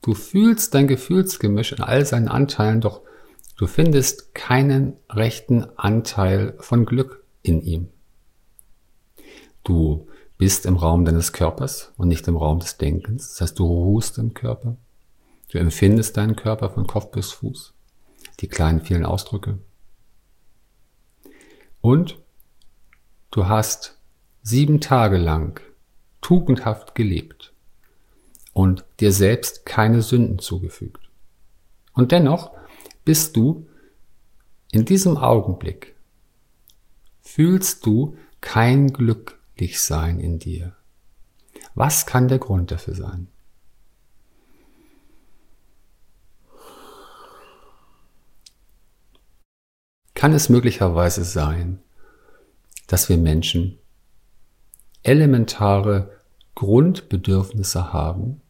Du 0.00 0.14
fühlst 0.14 0.74
dein 0.74 0.88
Gefühlsgemisch 0.88 1.72
in 1.72 1.80
all 1.80 2.04
seinen 2.04 2.28
Anteilen, 2.28 2.80
doch 2.80 3.02
Du 3.62 3.68
findest 3.68 4.34
keinen 4.34 4.96
rechten 5.08 5.62
Anteil 5.78 6.56
von 6.58 6.84
Glück 6.84 7.22
in 7.42 7.62
ihm. 7.62 7.90
Du 9.62 10.08
bist 10.36 10.66
im 10.66 10.76
Raum 10.76 11.04
deines 11.04 11.32
Körpers 11.32 11.92
und 11.96 12.08
nicht 12.08 12.26
im 12.26 12.36
Raum 12.36 12.58
des 12.58 12.76
Denkens. 12.78 13.28
Das 13.28 13.40
heißt, 13.40 13.60
du 13.60 13.64
ruhst 13.64 14.18
im 14.18 14.34
Körper. 14.34 14.78
Du 15.48 15.58
empfindest 15.58 16.16
deinen 16.16 16.34
Körper 16.34 16.70
von 16.70 16.88
Kopf 16.88 17.12
bis 17.12 17.30
Fuß. 17.30 17.72
Die 18.40 18.48
kleinen 18.48 18.80
vielen 18.80 19.06
Ausdrücke. 19.06 19.60
Und 21.80 22.18
du 23.30 23.46
hast 23.46 23.96
sieben 24.42 24.80
Tage 24.80 25.18
lang 25.18 25.60
tugendhaft 26.20 26.96
gelebt 26.96 27.52
und 28.54 28.84
dir 28.98 29.12
selbst 29.12 29.64
keine 29.64 30.02
Sünden 30.02 30.40
zugefügt. 30.40 31.08
Und 31.92 32.10
dennoch 32.10 32.50
bist 33.04 33.36
du 33.36 33.66
in 34.70 34.84
diesem 34.84 35.16
Augenblick, 35.16 35.94
fühlst 37.20 37.84
du 37.86 38.16
kein 38.40 38.92
Glücklichsein 38.92 40.18
in 40.18 40.38
dir. 40.38 40.74
Was 41.74 42.06
kann 42.06 42.28
der 42.28 42.38
Grund 42.38 42.70
dafür 42.70 42.94
sein? 42.94 43.28
Kann 50.14 50.32
es 50.32 50.48
möglicherweise 50.48 51.24
sein, 51.24 51.80
dass 52.86 53.08
wir 53.08 53.18
Menschen 53.18 53.78
elementare 55.02 56.20
Grundbedürfnisse 56.54 57.92
haben 57.92 58.40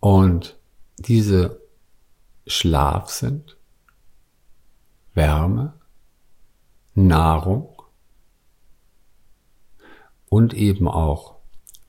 und 0.00 0.58
diese 0.98 1.60
Schlaf 2.50 3.10
sind, 3.10 3.56
Wärme, 5.14 5.74
Nahrung 6.94 7.82
und 10.28 10.54
eben 10.54 10.88
auch 10.88 11.36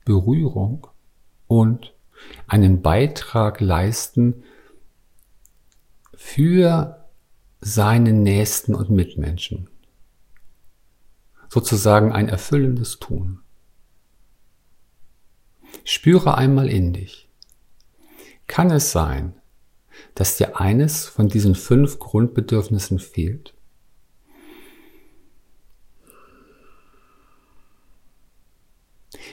Berührung 0.04 0.86
und 1.46 1.94
einen 2.46 2.82
Beitrag 2.82 3.60
leisten 3.60 4.44
für 6.14 7.08
seinen 7.60 8.22
Nächsten 8.22 8.74
und 8.74 8.90
Mitmenschen. 8.90 9.68
Sozusagen 11.48 12.12
ein 12.12 12.28
erfüllendes 12.28 12.98
Tun. 12.98 13.40
Spüre 15.84 16.36
einmal 16.36 16.68
in 16.68 16.92
dich. 16.92 17.28
Kann 18.46 18.70
es 18.70 18.92
sein, 18.92 19.34
dass 20.14 20.36
dir 20.36 20.60
eines 20.60 21.06
von 21.06 21.28
diesen 21.28 21.54
fünf 21.54 21.98
Grundbedürfnissen 21.98 22.98
fehlt? 22.98 23.54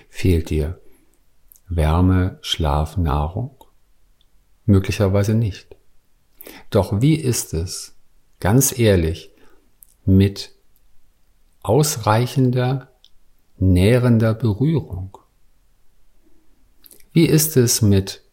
Fehlt 0.10 0.50
dir 0.50 0.82
Wärme, 1.68 2.40
Schlaf, 2.42 2.98
Nahrung? 2.98 3.64
Möglicherweise 4.66 5.34
nicht. 5.34 5.76
Doch 6.70 7.02
wie 7.02 7.16
ist 7.16 7.54
es, 7.54 7.96
ganz 8.40 8.78
ehrlich, 8.78 9.32
mit 10.06 10.54
ausreichender, 11.62 12.92
nährender 13.58 14.34
Berührung? 14.34 15.18
Wie 17.12 17.26
ist 17.26 17.58
es 17.58 17.82
mit 17.82 18.24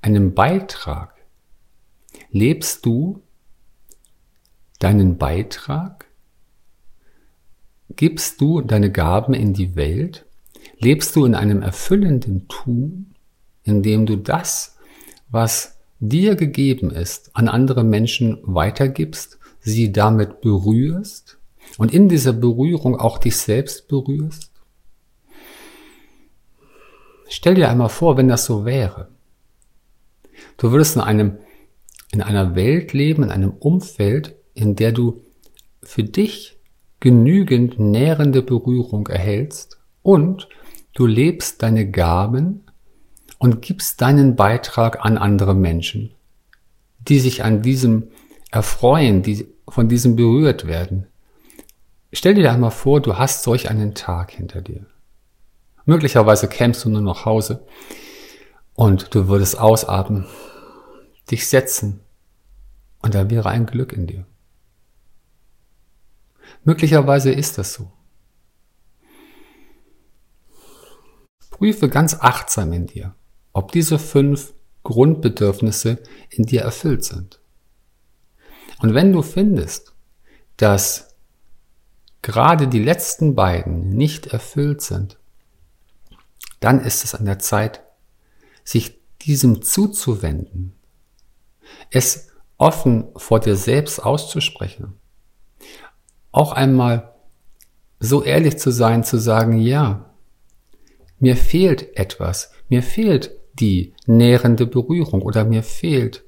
einem 0.00 0.34
Beitrag? 0.34 1.14
Lebst 2.30 2.86
du 2.86 3.22
deinen 4.78 5.18
Beitrag? 5.18 6.06
Gibst 7.96 8.40
du 8.40 8.60
deine 8.60 8.90
Gaben 8.90 9.34
in 9.34 9.52
die 9.52 9.76
Welt? 9.76 10.24
Lebst 10.78 11.16
du 11.16 11.24
in 11.24 11.34
einem 11.34 11.62
erfüllenden 11.62 12.48
Tun, 12.48 13.14
in 13.64 13.82
dem 13.82 14.06
du 14.06 14.16
das, 14.16 14.76
was 15.28 15.78
dir 15.98 16.34
gegeben 16.34 16.90
ist, 16.90 17.30
an 17.34 17.48
andere 17.48 17.84
Menschen 17.84 18.38
weitergibst, 18.42 19.38
sie 19.60 19.92
damit 19.92 20.40
berührst 20.40 21.38
und 21.76 21.92
in 21.92 22.08
dieser 22.08 22.32
Berührung 22.32 22.96
auch 22.98 23.18
dich 23.18 23.36
selbst 23.36 23.88
berührst? 23.88 24.50
Stell 27.28 27.54
dir 27.54 27.68
einmal 27.68 27.90
vor, 27.90 28.16
wenn 28.16 28.28
das 28.28 28.44
so 28.44 28.64
wäre. 28.64 29.08
Du 30.56 30.72
würdest 30.72 30.96
in 30.96 31.02
einem, 31.02 31.38
in 32.12 32.22
einer 32.22 32.54
Welt 32.54 32.92
leben, 32.92 33.22
in 33.22 33.30
einem 33.30 33.52
Umfeld, 33.52 34.36
in 34.54 34.76
der 34.76 34.92
du 34.92 35.22
für 35.82 36.04
dich 36.04 36.58
genügend 37.00 37.78
nährende 37.78 38.42
Berührung 38.42 39.06
erhältst 39.06 39.80
und 40.02 40.48
du 40.94 41.06
lebst 41.06 41.62
deine 41.62 41.90
Gaben 41.90 42.64
und 43.38 43.62
gibst 43.62 44.02
deinen 44.02 44.36
Beitrag 44.36 45.04
an 45.04 45.16
andere 45.16 45.54
Menschen, 45.54 46.12
die 46.98 47.18
sich 47.18 47.42
an 47.42 47.62
diesem 47.62 48.10
erfreuen, 48.50 49.22
die 49.22 49.48
von 49.68 49.88
diesem 49.88 50.16
berührt 50.16 50.66
werden. 50.66 51.06
Stell 52.12 52.34
dir 52.34 52.52
einmal 52.52 52.72
vor, 52.72 53.00
du 53.00 53.16
hast 53.16 53.44
solch 53.44 53.70
einen 53.70 53.94
Tag 53.94 54.32
hinter 54.32 54.60
dir. 54.60 54.84
Möglicherweise 55.86 56.48
kämst 56.48 56.84
du 56.84 56.90
nur 56.90 57.00
nach 57.00 57.24
Hause 57.24 57.64
und 58.74 59.14
du 59.14 59.28
würdest 59.28 59.58
ausatmen, 59.58 60.26
dich 61.30 61.48
setzen 61.48 62.00
und 63.02 63.14
da 63.14 63.30
wäre 63.30 63.48
ein 63.48 63.66
Glück 63.66 63.92
in 63.92 64.06
dir. 64.06 64.26
Möglicherweise 66.64 67.32
ist 67.32 67.58
das 67.58 67.72
so. 67.72 67.90
Prüfe 71.50 71.88
ganz 71.88 72.16
achtsam 72.20 72.72
in 72.72 72.86
dir, 72.86 73.14
ob 73.52 73.72
diese 73.72 73.98
fünf 73.98 74.54
Grundbedürfnisse 74.82 75.98
in 76.30 76.44
dir 76.44 76.62
erfüllt 76.62 77.04
sind. 77.04 77.40
Und 78.80 78.94
wenn 78.94 79.12
du 79.12 79.20
findest, 79.22 79.94
dass 80.56 81.14
gerade 82.22 82.68
die 82.68 82.82
letzten 82.82 83.34
beiden 83.34 83.90
nicht 83.90 84.26
erfüllt 84.26 84.80
sind, 84.80 85.18
dann 86.60 86.80
ist 86.80 87.04
es 87.04 87.14
an 87.14 87.24
der 87.24 87.38
Zeit, 87.38 87.82
sich 88.64 88.98
diesem 89.22 89.62
zuzuwenden, 89.62 90.74
es 91.90 92.28
offen 92.58 93.08
vor 93.16 93.40
dir 93.40 93.56
selbst 93.56 94.00
auszusprechen, 94.00 94.94
auch 96.32 96.52
einmal 96.52 97.14
so 97.98 98.22
ehrlich 98.22 98.58
zu 98.58 98.70
sein, 98.70 99.04
zu 99.04 99.18
sagen, 99.18 99.58
ja, 99.58 100.14
mir 101.18 101.36
fehlt 101.36 101.96
etwas, 101.96 102.52
mir 102.68 102.82
fehlt 102.82 103.32
die 103.54 103.92
nährende 104.06 104.66
Berührung 104.66 105.22
oder 105.22 105.44
mir 105.44 105.62
fehlt 105.62 106.24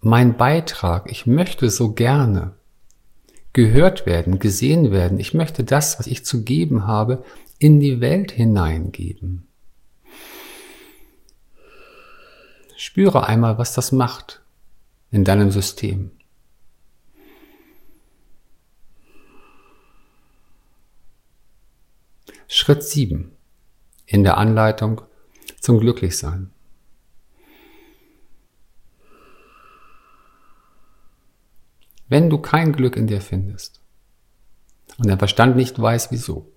mein 0.00 0.36
Beitrag, 0.36 1.10
ich 1.10 1.26
möchte 1.26 1.70
so 1.70 1.92
gerne 1.92 2.54
gehört 3.52 4.06
werden, 4.06 4.38
gesehen 4.38 4.92
werden, 4.92 5.18
ich 5.18 5.34
möchte 5.34 5.64
das, 5.64 5.98
was 5.98 6.06
ich 6.06 6.24
zu 6.24 6.44
geben 6.44 6.86
habe, 6.86 7.24
in 7.58 7.80
die 7.80 8.00
Welt 8.00 8.30
hineingeben. 8.30 9.47
Spüre 12.80 13.26
einmal, 13.26 13.58
was 13.58 13.74
das 13.74 13.90
macht 13.90 14.40
in 15.10 15.24
deinem 15.24 15.50
System. 15.50 16.12
Schritt 22.46 22.84
7 22.84 23.32
in 24.06 24.22
der 24.22 24.38
Anleitung 24.38 25.00
zum 25.60 25.80
Glücklichsein. 25.80 26.52
Wenn 32.08 32.30
du 32.30 32.38
kein 32.38 32.72
Glück 32.72 32.94
in 32.94 33.08
dir 33.08 33.20
findest 33.20 33.80
und 34.98 35.08
dein 35.08 35.18
Verstand 35.18 35.56
nicht 35.56 35.82
weiß, 35.82 36.12
wieso, 36.12 36.52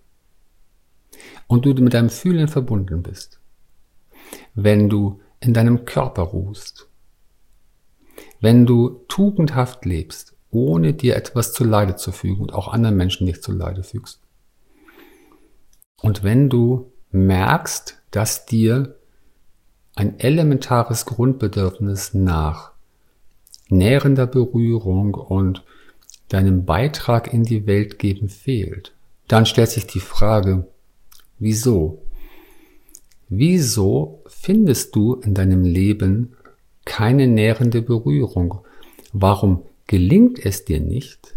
und 1.47 1.65
du 1.65 1.73
mit 1.73 1.95
deinem 1.95 2.11
Fühlen 2.11 2.47
verbunden 2.47 3.01
bist, 3.01 3.39
wenn 4.53 4.87
du 4.87 5.19
in 5.41 5.53
deinem 5.53 5.85
Körper 5.85 6.23
ruhst, 6.23 6.87
wenn 8.39 8.65
du 8.65 9.03
tugendhaft 9.07 9.85
lebst, 9.85 10.35
ohne 10.51 10.93
dir 10.93 11.15
etwas 11.15 11.53
zu 11.53 11.63
Leide 11.63 11.95
zu 11.95 12.11
fügen 12.11 12.41
und 12.41 12.53
auch 12.53 12.67
anderen 12.67 12.95
Menschen 12.95 13.25
nicht 13.25 13.43
zu 13.43 13.51
Leide 13.51 13.83
fügst, 13.83 14.21
und 16.01 16.23
wenn 16.23 16.49
du 16.49 16.91
merkst, 17.11 18.01
dass 18.09 18.45
dir 18.45 18.95
ein 19.95 20.19
elementares 20.19 21.05
Grundbedürfnis 21.05 22.13
nach 22.13 22.71
nährender 23.69 24.27
Berührung 24.27 25.13
und 25.13 25.63
deinem 26.29 26.65
Beitrag 26.65 27.33
in 27.33 27.43
die 27.43 27.67
Welt 27.67 27.99
geben 27.99 28.29
fehlt, 28.29 28.93
dann 29.27 29.45
stellt 29.45 29.69
sich 29.69 29.85
die 29.85 29.99
Frage, 29.99 30.67
wieso? 31.39 32.01
Wieso 33.33 34.25
findest 34.27 34.93
du 34.93 35.13
in 35.13 35.33
deinem 35.33 35.63
Leben 35.63 36.35
keine 36.83 37.27
nährende 37.27 37.81
Berührung? 37.81 38.59
Warum 39.13 39.63
gelingt 39.87 40.45
es 40.45 40.65
dir 40.65 40.81
nicht, 40.81 41.33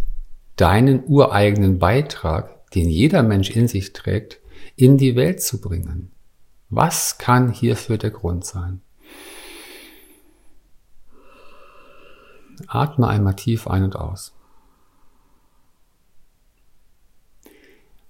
deinen 0.57 1.05
ureigenen 1.07 1.79
Beitrag, 1.79 2.69
den 2.73 2.91
jeder 2.91 3.23
Mensch 3.23 3.51
in 3.51 3.69
sich 3.69 3.93
trägt, 3.93 4.41
in 4.75 4.99
die 4.99 5.15
Welt 5.15 5.41
zu 5.41 5.61
bringen? 5.61 6.11
Was 6.69 7.19
kann 7.19 7.53
hierfür 7.53 7.97
der 7.97 8.11
Grund 8.11 8.45
sein? 8.45 8.81
Atme 12.67 13.07
einmal 13.07 13.37
tief 13.37 13.69
ein 13.69 13.85
und 13.85 13.95
aus. 13.95 14.35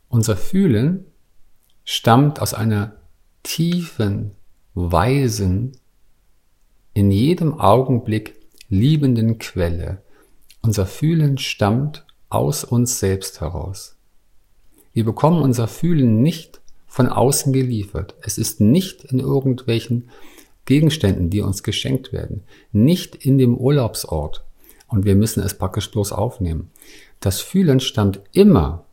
Unser 0.08 0.38
Fühlen 0.38 1.04
stammt 1.84 2.40
aus 2.40 2.54
einer 2.54 3.03
tiefen, 3.44 4.32
weisen, 4.74 5.76
in 6.92 7.12
jedem 7.12 7.60
Augenblick 7.60 8.34
liebenden 8.68 9.38
Quelle. 9.38 10.02
Unser 10.62 10.86
Fühlen 10.86 11.38
stammt 11.38 12.04
aus 12.28 12.64
uns 12.64 12.98
selbst 12.98 13.40
heraus. 13.40 13.96
Wir 14.92 15.04
bekommen 15.04 15.42
unser 15.42 15.68
Fühlen 15.68 16.22
nicht 16.22 16.60
von 16.86 17.08
außen 17.08 17.52
geliefert. 17.52 18.14
Es 18.22 18.38
ist 18.38 18.60
nicht 18.60 19.04
in 19.04 19.18
irgendwelchen 19.18 20.10
Gegenständen, 20.64 21.30
die 21.30 21.40
uns 21.40 21.62
geschenkt 21.62 22.12
werden, 22.12 22.44
nicht 22.72 23.14
in 23.16 23.38
dem 23.38 23.56
Urlaubsort. 23.56 24.44
Und 24.88 25.04
wir 25.04 25.16
müssen 25.16 25.42
es 25.42 25.58
praktisch 25.58 25.90
bloß 25.90 26.12
aufnehmen. 26.12 26.70
Das 27.20 27.40
Fühlen 27.40 27.80
stammt 27.80 28.20
immer 28.32 28.86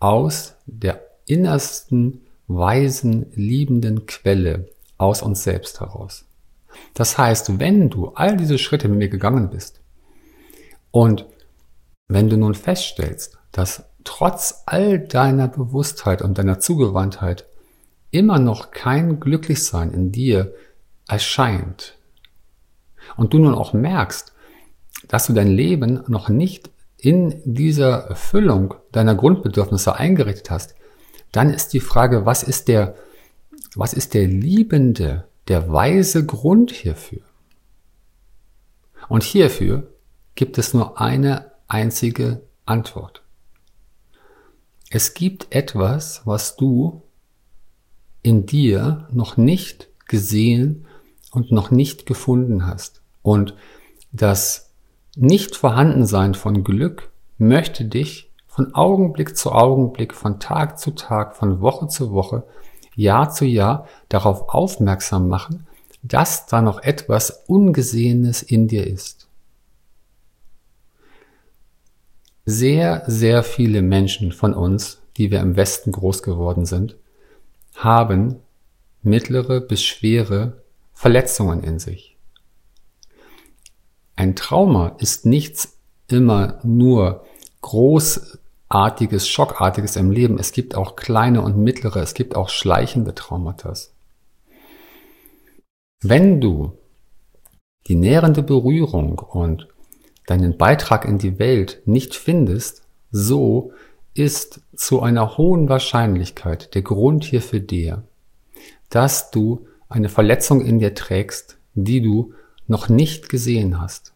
aus 0.00 0.54
der 0.66 1.02
innersten 1.26 2.23
weisen, 2.46 3.26
liebenden 3.34 4.06
Quelle 4.06 4.68
aus 4.98 5.22
uns 5.22 5.42
selbst 5.42 5.80
heraus. 5.80 6.26
Das 6.94 7.18
heißt, 7.18 7.58
wenn 7.60 7.90
du 7.90 8.08
all 8.08 8.36
diese 8.36 8.58
Schritte 8.58 8.88
mit 8.88 8.98
mir 8.98 9.08
gegangen 9.08 9.50
bist 9.50 9.80
und 10.90 11.26
wenn 12.08 12.28
du 12.28 12.36
nun 12.36 12.54
feststellst, 12.54 13.38
dass 13.52 13.84
trotz 14.04 14.62
all 14.66 14.98
deiner 14.98 15.48
Bewusstheit 15.48 16.20
und 16.20 16.38
deiner 16.38 16.58
Zugewandtheit 16.58 17.46
immer 18.10 18.38
noch 18.38 18.70
kein 18.70 19.20
Glücklichsein 19.20 19.90
in 19.92 20.12
dir 20.12 20.54
erscheint 21.08 21.96
und 23.16 23.32
du 23.32 23.38
nun 23.38 23.54
auch 23.54 23.72
merkst, 23.72 24.32
dass 25.08 25.26
du 25.26 25.32
dein 25.32 25.48
Leben 25.48 26.02
noch 26.06 26.28
nicht 26.28 26.70
in 26.96 27.40
dieser 27.44 28.06
Erfüllung 28.06 28.74
deiner 28.92 29.14
Grundbedürfnisse 29.14 29.96
eingerichtet 29.96 30.50
hast, 30.50 30.74
dann 31.36 31.50
ist 31.50 31.72
die 31.72 31.80
Frage, 31.80 32.26
was 32.26 32.42
ist 32.42 32.68
der, 32.68 32.94
was 33.74 33.92
ist 33.92 34.14
der 34.14 34.26
liebende, 34.28 35.26
der 35.48 35.72
weise 35.72 36.24
Grund 36.24 36.70
hierfür? 36.70 37.22
Und 39.08 39.22
hierfür 39.22 39.92
gibt 40.34 40.58
es 40.58 40.74
nur 40.74 41.00
eine 41.00 41.50
einzige 41.66 42.42
Antwort. 42.66 43.22
Es 44.90 45.14
gibt 45.14 45.52
etwas, 45.54 46.22
was 46.24 46.56
du 46.56 47.02
in 48.22 48.46
dir 48.46 49.08
noch 49.10 49.36
nicht 49.36 49.88
gesehen 50.06 50.86
und 51.32 51.50
noch 51.50 51.72
nicht 51.72 52.06
gefunden 52.06 52.64
hast. 52.64 53.02
Und 53.22 53.56
das 54.12 54.72
Nicht-Vorhandensein 55.16 56.34
von 56.34 56.62
Glück 56.62 57.10
möchte 57.38 57.84
dich 57.84 58.30
von 58.54 58.72
Augenblick 58.72 59.36
zu 59.36 59.50
Augenblick, 59.50 60.14
von 60.14 60.38
Tag 60.38 60.78
zu 60.78 60.92
Tag, 60.92 61.34
von 61.34 61.60
Woche 61.60 61.88
zu 61.88 62.12
Woche, 62.12 62.44
Jahr 62.94 63.30
zu 63.30 63.44
Jahr 63.44 63.88
darauf 64.08 64.48
aufmerksam 64.48 65.26
machen, 65.26 65.66
dass 66.02 66.46
da 66.46 66.62
noch 66.62 66.80
etwas 66.80 67.42
Ungesehenes 67.48 68.42
in 68.42 68.68
dir 68.68 68.86
ist. 68.86 69.26
Sehr, 72.44 73.02
sehr 73.08 73.42
viele 73.42 73.82
Menschen 73.82 74.30
von 74.30 74.54
uns, 74.54 75.00
die 75.16 75.32
wir 75.32 75.40
im 75.40 75.56
Westen 75.56 75.90
groß 75.90 76.22
geworden 76.22 76.64
sind, 76.64 76.96
haben 77.74 78.36
mittlere 79.02 79.62
bis 79.62 79.82
schwere 79.82 80.62
Verletzungen 80.92 81.64
in 81.64 81.80
sich. 81.80 82.16
Ein 84.14 84.36
Trauma 84.36 84.94
ist 84.98 85.26
nichts 85.26 85.76
immer 86.06 86.60
nur 86.62 87.24
großartiges, 88.74 89.28
schockartiges 89.28 89.94
im 89.94 90.10
Leben. 90.10 90.38
Es 90.38 90.50
gibt 90.50 90.74
auch 90.74 90.96
kleine 90.96 91.42
und 91.42 91.56
mittlere, 91.56 92.00
es 92.00 92.12
gibt 92.12 92.34
auch 92.34 92.48
schleichende 92.48 93.14
Traumata. 93.14 93.72
Wenn 96.02 96.40
du 96.40 96.76
die 97.86 97.94
nährende 97.94 98.42
Berührung 98.42 99.18
und 99.18 99.68
deinen 100.26 100.58
Beitrag 100.58 101.04
in 101.04 101.18
die 101.18 101.38
Welt 101.38 101.82
nicht 101.84 102.16
findest, 102.16 102.82
so 103.12 103.72
ist 104.12 104.60
zu 104.74 105.02
einer 105.02 105.36
hohen 105.36 105.68
Wahrscheinlichkeit 105.68 106.74
der 106.74 106.82
Grund 106.82 107.24
hierfür 107.24 107.60
der, 107.60 108.02
dass 108.90 109.30
du 109.30 109.68
eine 109.88 110.08
Verletzung 110.08 110.60
in 110.62 110.80
dir 110.80 110.94
trägst, 110.94 111.58
die 111.74 112.00
du 112.00 112.34
noch 112.66 112.88
nicht 112.88 113.28
gesehen 113.28 113.80
hast. 113.80 114.14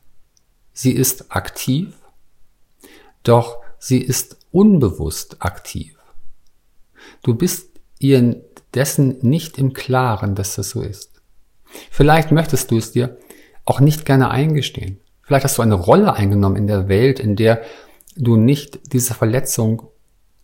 Sie 0.73 0.93
ist 0.93 1.31
aktiv, 1.31 1.97
doch 3.23 3.59
sie 3.79 3.99
ist 3.99 4.38
unbewusst 4.51 5.37
aktiv. 5.41 5.97
Du 7.23 7.35
bist 7.35 7.71
ihr 7.99 8.43
dessen 8.75 9.19
nicht 9.23 9.59
im 9.59 9.73
Klaren, 9.73 10.35
dass 10.35 10.57
das 10.57 10.71
so 10.71 10.83
ist. 10.83 11.21
Vielleicht 11.91 12.33
möchtest 12.33 12.71
du 12.71 12.77
es 12.77 12.93
dir 12.93 13.19
auch 13.65 13.81
nicht 13.81 14.05
gerne 14.05 14.31
eingestehen. 14.31 15.01
Vielleicht 15.23 15.45
hast 15.45 15.59
du 15.59 15.63
eine 15.63 15.75
Rolle 15.75 16.15
eingenommen 16.15 16.57
in 16.57 16.67
der 16.67 16.89
Welt, 16.89 17.21
in 17.21 17.37
der 17.37 17.63
du 18.17 18.37
nicht 18.37 18.93
diese 18.93 19.15
Verletzung 19.15 19.83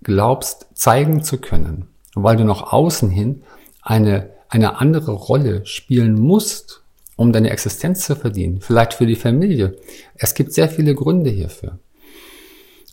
glaubst 0.02 0.66
zeigen 0.74 1.22
zu 1.22 1.38
können, 1.38 1.88
weil 2.14 2.36
du 2.36 2.44
nach 2.44 2.72
außen 2.72 3.08
hin 3.08 3.42
eine, 3.80 4.30
eine 4.48 4.78
andere 4.78 5.12
Rolle 5.12 5.64
spielen 5.64 6.20
musst, 6.20 6.82
um 7.16 7.32
deine 7.32 7.50
Existenz 7.50 8.04
zu 8.04 8.16
verdienen, 8.16 8.60
vielleicht 8.60 8.94
für 8.94 9.06
die 9.06 9.16
Familie. 9.16 9.76
Es 10.16 10.34
gibt 10.34 10.52
sehr 10.52 10.68
viele 10.68 10.94
Gründe 10.94 11.30
hierfür. 11.30 11.78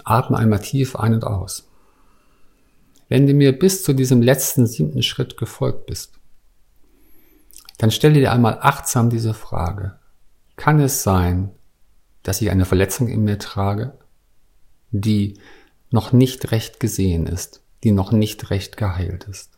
Atme 0.06 0.38
einmal 0.38 0.60
tief 0.60 0.96
ein 0.96 1.14
und 1.14 1.24
aus. 1.24 1.68
Wenn 3.10 3.28
du 3.28 3.34
mir 3.34 3.58
bis 3.58 3.84
zu 3.84 3.94
diesem 3.94 4.22
letzten 4.22 4.68
siebten 4.68 5.04
Schritt 5.04 5.38
gefolgt 5.38 5.86
bist, 5.86 6.14
dann 7.78 7.92
stelle 7.92 8.14
dir 8.14 8.32
einmal 8.32 8.60
achtsam 8.62 9.10
diese 9.10 9.34
Frage. 9.34 10.00
Kann 10.56 10.80
es 10.80 11.04
sein, 11.04 11.52
dass 12.24 12.42
ich 12.42 12.52
eine 12.52 12.66
Verletzung 12.66 13.08
in 13.08 13.24
mir 13.24 13.40
trage, 13.40 13.98
die 14.92 15.40
noch 15.90 16.14
nicht 16.14 16.52
recht 16.52 16.80
gesehen 16.80 17.26
ist, 17.26 17.62
die 17.84 17.92
noch 17.92 18.12
nicht 18.12 18.50
recht 18.50 18.78
geheilt 18.78 19.26
ist? 19.26 19.58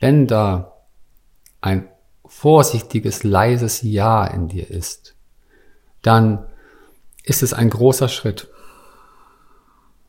Wenn 0.00 0.26
da 0.26 0.76
ein 1.60 1.88
vorsichtiges, 2.26 3.22
leises 3.22 3.80
Ja 3.80 4.26
in 4.26 4.48
dir 4.48 4.68
ist, 4.68 5.13
dann 6.04 6.46
ist 7.24 7.42
es 7.42 7.52
ein 7.52 7.70
großer 7.70 8.08
Schritt, 8.08 8.48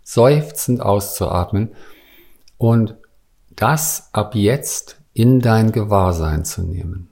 seufzend 0.03 0.81
auszuatmen 0.81 1.71
und 2.57 2.95
das 3.55 4.09
ab 4.11 4.35
jetzt 4.35 5.01
in 5.13 5.39
dein 5.39 5.71
Gewahrsein 5.71 6.43
zu 6.45 6.61
nehmen. 6.63 7.09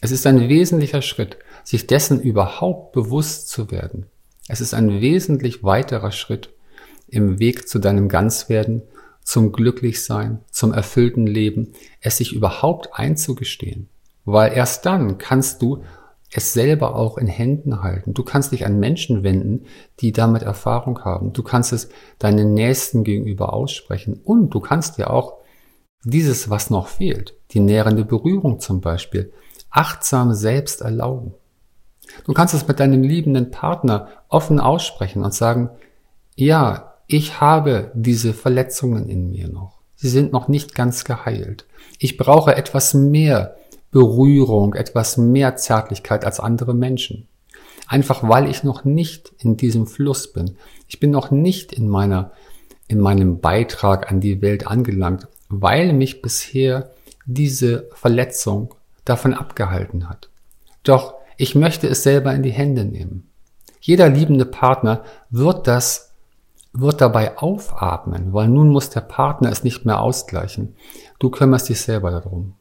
Es 0.00 0.10
ist 0.10 0.26
ein 0.26 0.48
wesentlicher 0.48 1.02
Schritt, 1.02 1.38
sich 1.62 1.86
dessen 1.86 2.20
überhaupt 2.20 2.92
bewusst 2.92 3.48
zu 3.50 3.70
werden. 3.70 4.06
Es 4.48 4.60
ist 4.60 4.72
ein 4.72 5.00
wesentlich 5.00 5.62
weiterer 5.62 6.12
Schritt 6.12 6.50
im 7.08 7.38
Weg 7.38 7.68
zu 7.68 7.78
deinem 7.78 8.08
Ganzwerden, 8.08 8.82
zum 9.22 9.52
Glücklichsein, 9.52 10.40
zum 10.50 10.72
erfüllten 10.72 11.26
Leben, 11.26 11.74
es 12.00 12.16
sich 12.16 12.32
überhaupt 12.32 12.94
einzugestehen. 12.94 13.90
Weil 14.24 14.52
erst 14.52 14.86
dann 14.86 15.18
kannst 15.18 15.60
du 15.60 15.82
es 16.32 16.52
selber 16.52 16.94
auch 16.94 17.16
in 17.16 17.26
Händen 17.26 17.82
halten. 17.82 18.12
Du 18.14 18.22
kannst 18.22 18.52
dich 18.52 18.66
an 18.66 18.78
Menschen 18.78 19.22
wenden, 19.22 19.64
die 20.00 20.12
damit 20.12 20.42
Erfahrung 20.42 21.04
haben. 21.04 21.32
Du 21.32 21.42
kannst 21.42 21.72
es 21.72 21.88
deinen 22.18 22.54
Nächsten 22.54 23.02
gegenüber 23.02 23.52
aussprechen. 23.52 24.20
Und 24.22 24.50
du 24.50 24.60
kannst 24.60 24.98
dir 24.98 25.10
auch 25.10 25.38
dieses, 26.04 26.50
was 26.50 26.70
noch 26.70 26.88
fehlt, 26.88 27.34
die 27.52 27.60
nährende 27.60 28.04
Berührung 28.04 28.60
zum 28.60 28.80
Beispiel, 28.80 29.32
achtsam 29.70 30.34
selbst 30.34 30.82
erlauben. 30.82 31.34
Du 32.24 32.32
kannst 32.32 32.54
es 32.54 32.66
mit 32.66 32.80
deinem 32.80 33.02
liebenden 33.02 33.50
Partner 33.50 34.08
offen 34.28 34.60
aussprechen 34.60 35.24
und 35.24 35.34
sagen, 35.34 35.70
ja, 36.34 36.94
ich 37.06 37.40
habe 37.40 37.90
diese 37.94 38.34
Verletzungen 38.34 39.08
in 39.08 39.30
mir 39.30 39.48
noch. 39.48 39.78
Sie 39.96 40.08
sind 40.08 40.32
noch 40.32 40.48
nicht 40.48 40.74
ganz 40.74 41.04
geheilt. 41.04 41.66
Ich 41.98 42.16
brauche 42.16 42.54
etwas 42.54 42.94
mehr 42.94 43.56
Berührung, 43.90 44.74
etwas 44.74 45.16
mehr 45.16 45.56
Zärtlichkeit 45.56 46.24
als 46.24 46.40
andere 46.40 46.74
Menschen. 46.74 47.26
Einfach 47.86 48.28
weil 48.28 48.48
ich 48.50 48.64
noch 48.64 48.84
nicht 48.84 49.32
in 49.38 49.56
diesem 49.56 49.86
Fluss 49.86 50.32
bin. 50.32 50.56
Ich 50.88 51.00
bin 51.00 51.10
noch 51.10 51.30
nicht 51.30 51.72
in 51.72 51.88
meiner, 51.88 52.32
in 52.86 53.00
meinem 53.00 53.40
Beitrag 53.40 54.10
an 54.10 54.20
die 54.20 54.42
Welt 54.42 54.66
angelangt, 54.66 55.26
weil 55.48 55.94
mich 55.94 56.20
bisher 56.20 56.90
diese 57.24 57.88
Verletzung 57.94 58.74
davon 59.04 59.32
abgehalten 59.32 60.08
hat. 60.08 60.28
Doch 60.82 61.14
ich 61.36 61.54
möchte 61.54 61.86
es 61.88 62.02
selber 62.02 62.34
in 62.34 62.42
die 62.42 62.50
Hände 62.50 62.84
nehmen. 62.84 63.30
Jeder 63.80 64.08
liebende 64.08 64.44
Partner 64.44 65.04
wird 65.30 65.66
das, 65.66 66.14
wird 66.72 67.00
dabei 67.00 67.38
aufatmen, 67.38 68.32
weil 68.32 68.48
nun 68.48 68.68
muss 68.68 68.90
der 68.90 69.00
Partner 69.00 69.50
es 69.50 69.64
nicht 69.64 69.86
mehr 69.86 70.00
ausgleichen. 70.00 70.76
Du 71.18 71.30
kümmerst 71.30 71.68
dich 71.68 71.80
selber 71.80 72.10
darum. 72.10 72.54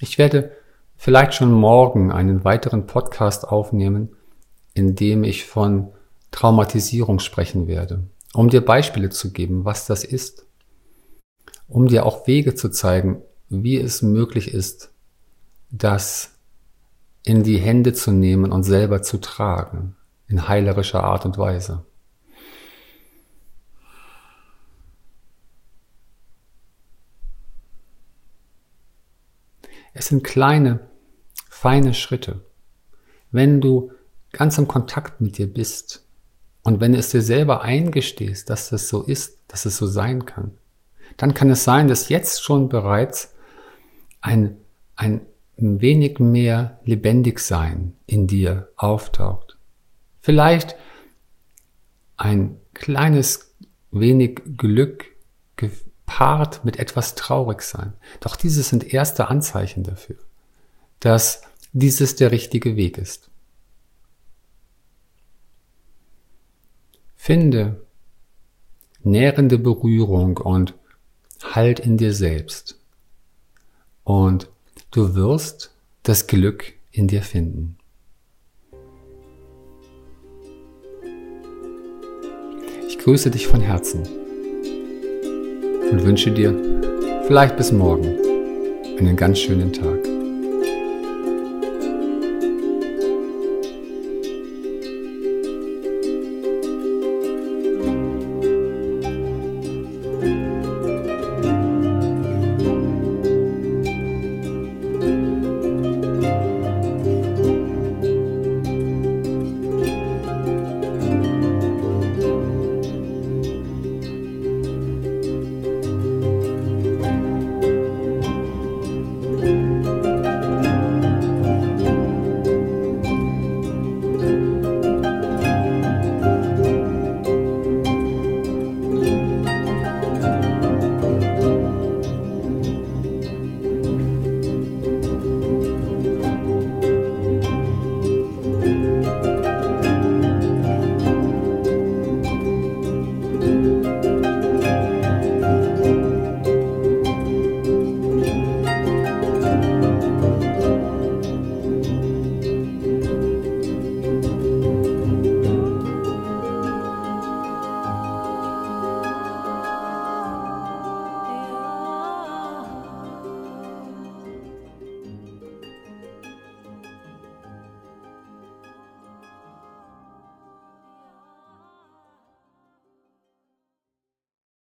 Ich 0.00 0.18
werde 0.18 0.52
vielleicht 0.96 1.34
schon 1.34 1.52
morgen 1.52 2.12
einen 2.12 2.44
weiteren 2.44 2.86
Podcast 2.86 3.48
aufnehmen, 3.48 4.14
in 4.74 4.94
dem 4.94 5.24
ich 5.24 5.46
von 5.46 5.92
Traumatisierung 6.30 7.18
sprechen 7.18 7.66
werde, 7.66 8.04
um 8.34 8.50
dir 8.50 8.62
Beispiele 8.62 9.08
zu 9.08 9.32
geben, 9.32 9.64
was 9.64 9.86
das 9.86 10.04
ist, 10.04 10.46
um 11.68 11.86
dir 11.88 12.04
auch 12.04 12.26
Wege 12.26 12.54
zu 12.54 12.68
zeigen, 12.68 13.22
wie 13.48 13.78
es 13.78 14.02
möglich 14.02 14.52
ist, 14.52 14.90
das 15.70 16.34
in 17.24 17.42
die 17.42 17.58
Hände 17.58 17.92
zu 17.92 18.12
nehmen 18.12 18.52
und 18.52 18.64
selber 18.64 19.02
zu 19.02 19.18
tragen, 19.18 19.96
in 20.28 20.46
heilerischer 20.46 21.02
Art 21.02 21.24
und 21.24 21.38
Weise. 21.38 21.84
Es 29.98 30.08
sind 30.08 30.22
kleine, 30.22 30.80
feine 31.48 31.94
Schritte. 31.94 32.42
Wenn 33.30 33.62
du 33.62 33.92
ganz 34.30 34.58
im 34.58 34.68
Kontakt 34.68 35.22
mit 35.22 35.38
dir 35.38 35.46
bist 35.46 36.06
und 36.62 36.80
wenn 36.80 36.92
du 36.92 36.98
es 36.98 37.08
dir 37.08 37.22
selber 37.22 37.62
eingestehst, 37.62 38.50
dass 38.50 38.68
das 38.68 38.90
so 38.90 39.02
ist, 39.02 39.38
dass 39.48 39.64
es 39.64 39.78
so 39.78 39.86
sein 39.86 40.26
kann, 40.26 40.58
dann 41.16 41.32
kann 41.32 41.48
es 41.48 41.64
sein, 41.64 41.88
dass 41.88 42.10
jetzt 42.10 42.44
schon 42.44 42.68
bereits 42.68 43.34
ein, 44.20 44.58
ein 44.96 45.22
wenig 45.56 46.18
mehr 46.18 46.78
Lebendigsein 46.84 47.96
in 48.04 48.26
dir 48.26 48.68
auftaucht. 48.76 49.56
Vielleicht 50.20 50.76
ein 52.18 52.60
kleines 52.74 53.56
wenig 53.90 54.42
Glück 54.58 55.06
gepaart 56.06 56.64
mit 56.64 56.78
etwas 56.78 57.14
traurig 57.14 57.62
sein. 57.62 57.92
Doch 58.20 58.36
dieses 58.36 58.68
sind 58.68 58.94
erste 58.94 59.28
Anzeichen 59.28 59.82
dafür, 59.82 60.16
dass 61.00 61.42
dieses 61.72 62.16
der 62.16 62.30
richtige 62.30 62.76
Weg 62.76 62.96
ist. 62.96 63.28
Finde 67.16 67.84
nährende 69.02 69.58
Berührung 69.58 70.38
und 70.38 70.74
Halt 71.42 71.80
in 71.80 71.98
dir 71.98 72.14
selbst. 72.14 72.80
Und 74.04 74.48
du 74.90 75.14
wirst 75.14 75.74
das 76.02 76.26
Glück 76.26 76.72
in 76.92 77.08
dir 77.08 77.22
finden. 77.22 77.76
Ich 82.88 82.98
grüße 82.98 83.30
dich 83.30 83.46
von 83.46 83.60
Herzen 83.60 84.25
und 85.90 86.04
wünsche 86.04 86.30
dir 86.30 86.54
vielleicht 87.26 87.56
bis 87.56 87.72
morgen 87.72 88.18
einen 88.98 89.16
ganz 89.16 89.38
schönen 89.38 89.72
Tag. 89.72 90.05